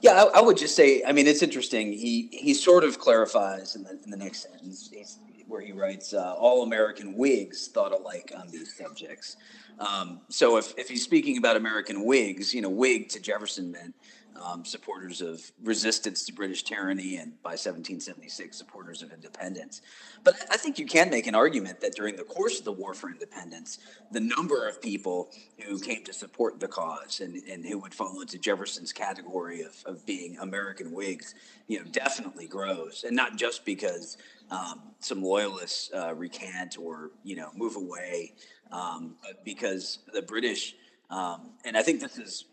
[0.00, 1.92] Yeah, I, I, would just say, I mean, it's interesting.
[1.92, 4.90] He he sort of clarifies in the, in the next sentence
[5.48, 9.36] where he writes, uh, "All American Whigs thought alike on these subjects."
[9.78, 13.94] Um, so if, if he's speaking about American Whigs, you know, Whig to Jefferson meant
[14.42, 19.82] um, supporters of resistance to British tyranny, and by 1776, supporters of independence.
[20.22, 22.94] But I think you can make an argument that during the course of the War
[22.94, 23.78] for Independence,
[24.10, 25.30] the number of people
[25.66, 29.76] who came to support the cause and, and who would fall into Jefferson's category of,
[29.86, 31.34] of being American Whigs,
[31.68, 34.16] you know, definitely grows, and not just because
[34.50, 38.34] um, some loyalists uh, recant or you know move away,
[38.72, 39.14] um,
[39.44, 40.74] because the British.
[41.10, 42.46] Um, and I think this is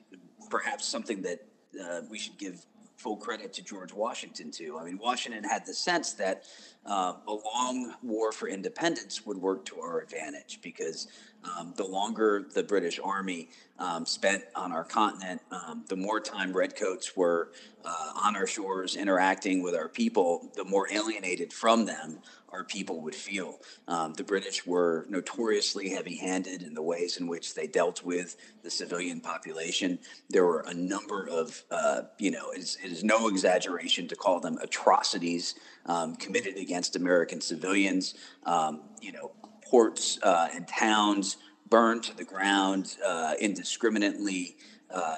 [0.50, 1.40] perhaps something that
[1.80, 2.66] uh, we should give
[3.02, 4.78] full credit to George Washington too.
[4.80, 6.44] I mean, Washington had the sense that
[6.86, 11.08] uh, a long war for independence would work to our advantage because
[11.44, 13.50] um, the longer the British Army
[13.80, 17.52] um, spent on our continent, um, the more time redcoats were
[17.84, 22.20] uh, on our shores interacting with our people, the more alienated from them
[22.52, 23.60] our people would feel.
[23.88, 28.36] Um, the British were notoriously heavy handed in the ways in which they dealt with
[28.64, 30.00] the civilian population.
[30.30, 34.16] There were a number of, uh, you know, it is, it is, no exaggeration to
[34.16, 38.16] call them atrocities um, committed against American civilians.
[38.46, 39.32] Um, you know,
[39.66, 41.38] ports uh, and towns
[41.70, 44.58] burned to the ground uh, indiscriminately.
[44.94, 45.16] Uh,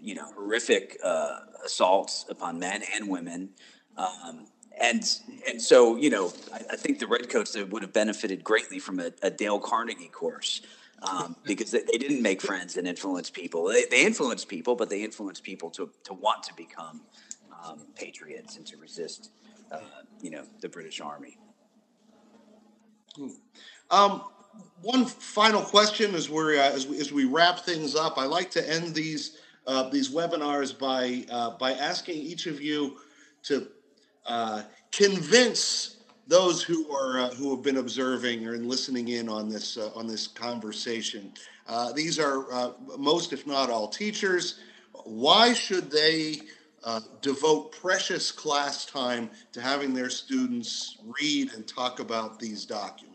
[0.00, 3.50] you know, horrific uh, assaults upon men and women.
[3.96, 4.46] Um,
[4.80, 5.18] and
[5.48, 9.12] and so you know, I, I, think the redcoats would have benefited greatly from a,
[9.22, 10.62] a Dale Carnegie course
[11.02, 13.66] um, because they, they, didn't make friends and influence people.
[13.66, 17.02] They, they influenced people, but they influenced people to to want to become
[17.64, 19.30] um, patriots and to resist,
[19.70, 19.78] uh,
[20.20, 21.36] you know, the British Army.
[23.16, 23.28] Hmm.
[23.90, 24.22] Um,
[24.82, 28.18] one final question as, we're, uh, as, we, as we wrap things up.
[28.18, 32.96] I like to end these uh, these webinars by uh, by asking each of you
[33.42, 33.68] to
[34.26, 34.62] uh,
[34.92, 39.90] convince those who are uh, who have been observing or listening in on this uh,
[39.94, 41.32] on this conversation.
[41.94, 44.60] these are most, if not all, teachers.
[45.04, 46.42] Why should they
[47.20, 53.10] devote precious class time to having their students read and talk about these documents?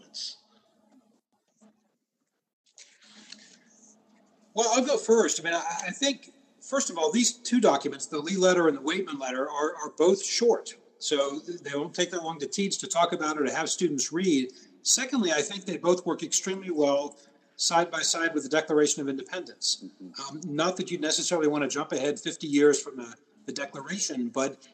[4.56, 5.41] Well, I'll go first.
[5.41, 6.32] I mean, I, I, think,
[6.62, 9.91] first of all, these two documents, the Lee letter and the Weightman letter, are, are
[9.97, 10.76] both short.
[11.06, 14.12] So they won't take that long to teach, to talk about, or to have students
[14.12, 14.51] read.
[14.82, 17.18] Secondly, I think they both work extremely well
[17.58, 19.86] side by side with the Declaration of Independence.
[20.01, 23.14] Um, not that you necessarily want to jump ahead 50 years from the,
[23.45, 24.68] the Declaration, but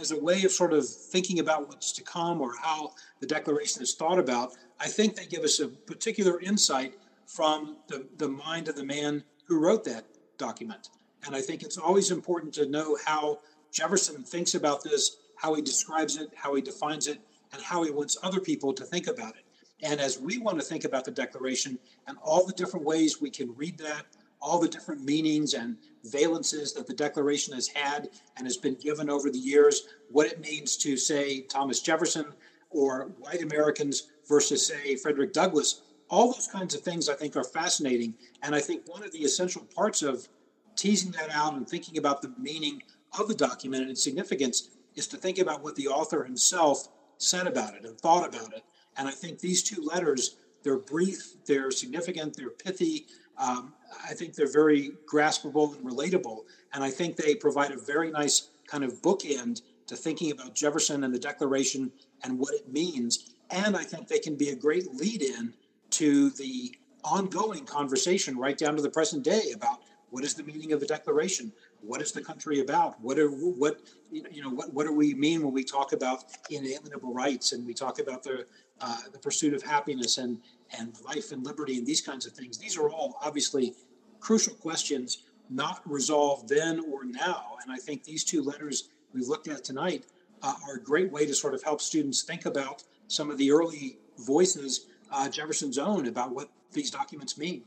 [0.00, 3.82] as a way of sort of thinking about what's to come or how the Declaration
[3.82, 6.94] is thought about, I think they give us a particular insight
[7.26, 10.06] from the, the mind of the man who wrote that
[10.38, 10.88] document.
[11.26, 13.40] And I think it's always important to know how
[13.70, 17.20] Jefferson thinks about this, how he describes it, how he defines it,
[17.52, 19.44] and how he wants other people to think about it.
[19.82, 23.30] And as we want to think about the Declaration and all the different ways we
[23.30, 24.04] can read that,
[24.40, 25.76] all the different meanings and
[26.06, 30.40] valences that the Declaration has had and has been given over the years, what it
[30.40, 32.26] means to, say, Thomas Jefferson
[32.70, 37.44] or white Americans versus, say, Frederick Douglass, all those kinds of things I think are
[37.44, 38.14] fascinating.
[38.42, 40.28] And I think one of the essential parts of
[40.76, 42.82] teasing that out and thinking about the meaning
[43.18, 46.88] of the document and its significance is to think about what the author himself
[47.18, 48.62] said about it and thought about it.
[48.96, 53.06] And I think these two letters, they're brief, they're significant, they're pithy.
[53.38, 53.72] Um,
[54.04, 56.40] I think they're very graspable and relatable.
[56.74, 61.04] And I think they provide a very nice kind of bookend to thinking about Jefferson
[61.04, 61.90] and the Declaration
[62.24, 63.34] and what it means.
[63.50, 65.54] And I think they can be a great lead in
[65.90, 69.78] to the ongoing conversation right down to the present day about
[70.10, 71.52] what is the meaning of the Declaration?
[71.80, 73.00] What is the country about?
[73.00, 77.12] What are what you know what what do we mean when we talk about inalienable
[77.12, 78.46] rights and we talk about the
[78.80, 80.38] uh, the pursuit of happiness and
[80.78, 82.58] and life and liberty and these kinds of things?
[82.58, 83.74] These are all obviously
[84.20, 87.56] crucial questions, not resolved then or now.
[87.62, 90.06] And I think these two letters we've looked at tonight
[90.42, 93.50] uh, are a great way to sort of help students think about some of the
[93.50, 97.62] early voices uh, Jefferson's own about what these documents mean.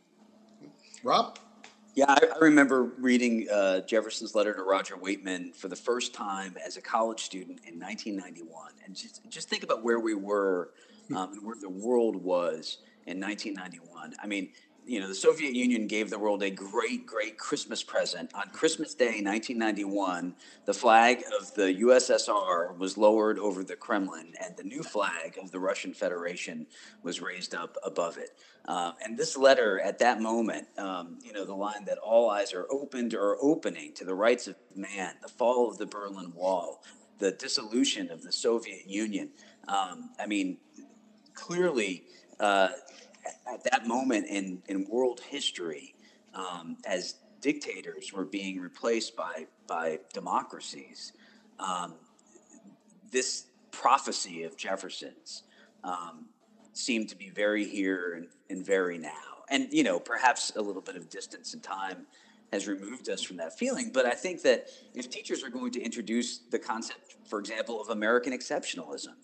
[1.03, 1.39] Rob?
[1.93, 6.55] Yeah, I, I remember reading uh, Jefferson's letter to Roger Weightman for the first time
[6.65, 10.71] as a college student in 1991, and just just think about where we were
[11.15, 12.77] um, and where the world was
[13.07, 14.13] in 1991.
[14.21, 14.51] I mean,
[14.85, 18.31] you know, the Soviet Union gave the world a great, great Christmas present.
[18.33, 24.57] On Christmas Day, 1991, the flag of the USSR was lowered over the Kremlin, and
[24.57, 26.65] the new flag of the Russian Federation
[27.03, 28.31] was raised up above it.
[28.65, 32.53] Uh, and this letter, at that moment, um, you know, the line that all eyes
[32.53, 36.83] are opened or opening to the rights of man, the fall of the Berlin Wall,
[37.19, 39.29] the dissolution of the Soviet Union.
[39.67, 40.57] Um, I mean,
[41.33, 42.03] clearly.
[42.39, 42.69] Uh,
[43.53, 45.95] at that moment in, in world history,
[46.33, 51.13] um, as dictators were being replaced by, by democracies,
[51.59, 51.95] um,
[53.11, 55.43] this prophecy of Jefferson's
[55.83, 56.25] um,
[56.73, 59.09] seemed to be very here and, and very now.
[59.49, 62.05] And, you know, perhaps a little bit of distance and time
[62.53, 63.91] has removed us from that feeling.
[63.93, 67.89] But I think that if teachers are going to introduce the concept, for example, of
[67.89, 69.15] American exceptionalism,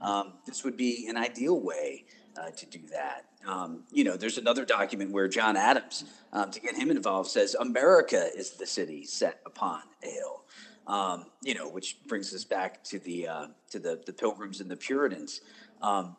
[0.00, 2.04] um, this would be an ideal way
[2.36, 3.26] uh, to do that.
[3.46, 7.54] Um, you know, there's another document where John Adams, um, to get him involved, says
[7.58, 10.44] America is the city set upon a hill.
[10.86, 14.70] Um, you know, which brings us back to the uh, to the the Pilgrims and
[14.70, 15.40] the Puritans.
[15.80, 16.16] Um,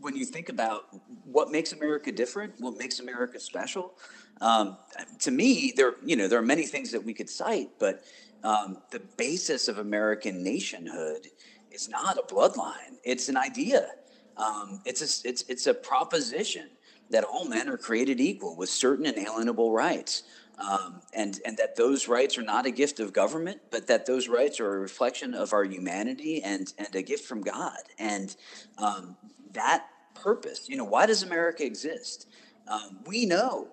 [0.00, 0.86] when you think about
[1.24, 3.94] what makes America different, what makes America special,
[4.40, 4.76] um,
[5.20, 8.02] to me, there you know there are many things that we could cite, but
[8.42, 11.28] um, the basis of American nationhood
[11.70, 13.88] is not a bloodline; it's an idea.
[14.36, 16.68] Um, it's, a, it's, it's a proposition
[17.10, 20.24] that all men are created equal with certain inalienable rights.
[20.58, 24.26] Um, and, and that those rights are not a gift of government, but that those
[24.26, 27.76] rights are a reflection of our humanity and, and a gift from God.
[27.98, 28.34] And
[28.78, 29.16] um,
[29.52, 32.26] that purpose, you know, why does America exist?
[32.68, 33.68] Um, we know.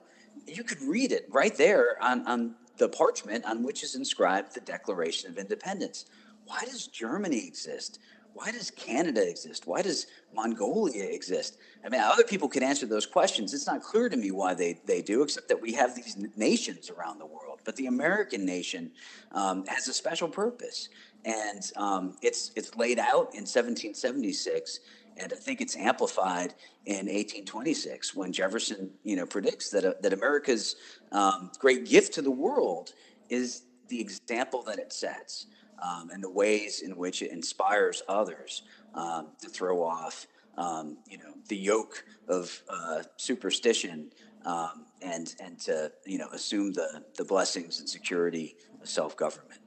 [0.46, 4.62] You could read it right there on, on the parchment on which is inscribed the
[4.62, 6.06] Declaration of Independence.
[6.46, 8.00] Why does Germany exist?
[8.34, 9.68] Why does Canada exist?
[9.68, 11.58] Why does Mongolia exist?
[11.86, 13.54] I mean, other people can answer those questions.
[13.54, 16.90] It's not clear to me why they, they do, except that we have these nations
[16.90, 17.62] around the world.
[17.64, 18.92] But the American nation
[19.34, 20.90] um, has a special purpose,
[21.24, 24.80] and um, it's it's laid out in 1776,
[25.18, 26.56] and I think it's amplified
[26.86, 30.76] in 1826 when Jefferson, you know, predicts that uh, that America's
[31.12, 32.94] um, great gift to the world
[33.30, 35.46] is the example that it sets
[35.84, 38.64] um, and the ways in which it inspires others
[38.94, 40.28] um, to throw off,
[40.58, 44.10] um, you know, the yoke of uh, superstition
[44.46, 49.60] um, and and to you know assume the the blessings and security of self government.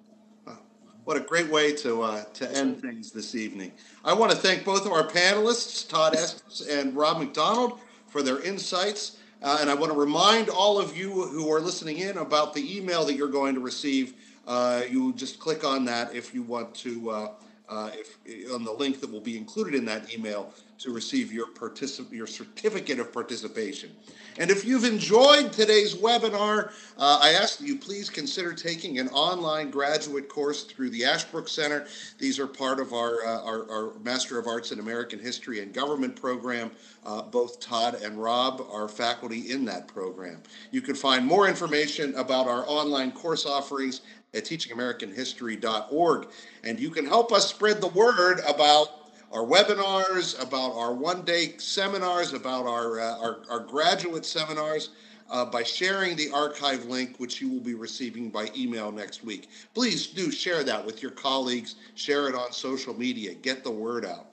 [1.07, 3.71] What a great way to uh, to end things this evening.
[4.05, 8.41] I want to thank both of our panelists, Todd Estes and Rob McDonald, for their
[8.41, 9.19] insights.
[9.41, 12.77] Uh, and I want to remind all of you who are listening in about the
[12.77, 14.15] email that you're going to receive
[14.47, 17.29] uh, you just click on that if you want to uh,
[17.69, 21.47] uh, if, on the link that will be included in that email to receive your
[21.49, 23.91] particip- your certificate of participation.
[24.39, 29.09] And if you've enjoyed today's webinar, uh, I ask that you please consider taking an
[29.09, 31.87] online graduate course through the Ashbrook Center.
[32.19, 35.73] These are part of our, uh, our, our, Master of Arts in American History and
[35.73, 36.71] Government program.
[37.05, 40.43] Uh, both Todd and Rob are faculty in that program.
[40.71, 44.03] You can find more information about our online course offerings
[44.37, 46.29] at teachingamericanhistory.org.
[46.65, 51.55] And you can help us spread the word about our webinars, about our one day
[51.59, 54.91] seminars, about our, uh, our, our, graduate seminars
[55.31, 59.49] uh, by sharing the archive link, which you will be receiving by email next week.
[59.75, 64.07] Please do share that with your colleagues, share it on social media, get the word
[64.07, 64.27] out.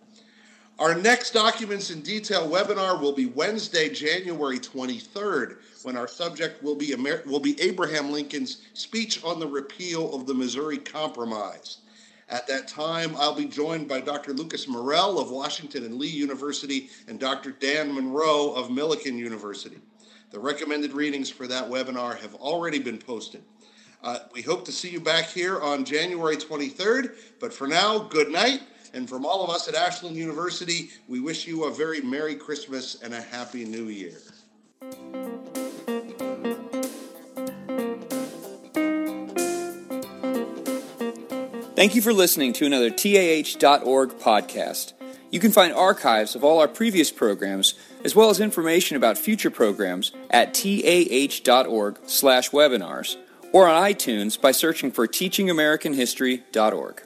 [0.79, 6.73] Our next Documents in Detail webinar will be Wednesday, January 23rd, when our subject will
[6.73, 11.77] be, Amer- will be Abraham Lincoln's speech on the repeal of the Missouri Compromise.
[12.27, 14.33] At that time, I'll be joined by Dr.
[14.33, 17.51] Lucas Morel of Washington and Lee University and Dr.
[17.51, 19.77] Dan Monroe of Millikin University.
[20.31, 23.43] The recommended readings for that webinar have already been posted.
[24.03, 28.31] Uh, we hope to see you back here on January 23rd, but for now, good
[28.31, 28.63] night.
[28.93, 33.01] And from all of us at Ashland University, we wish you a very Merry Christmas
[33.01, 34.19] and a Happy New Year.
[41.75, 44.93] Thank you for listening to another TAH.org podcast.
[45.31, 47.73] You can find archives of all our previous programs,
[48.03, 53.17] as well as information about future programs at tah.org slash webinars,
[53.51, 57.03] or on iTunes by searching for teachingamericanhistory.org.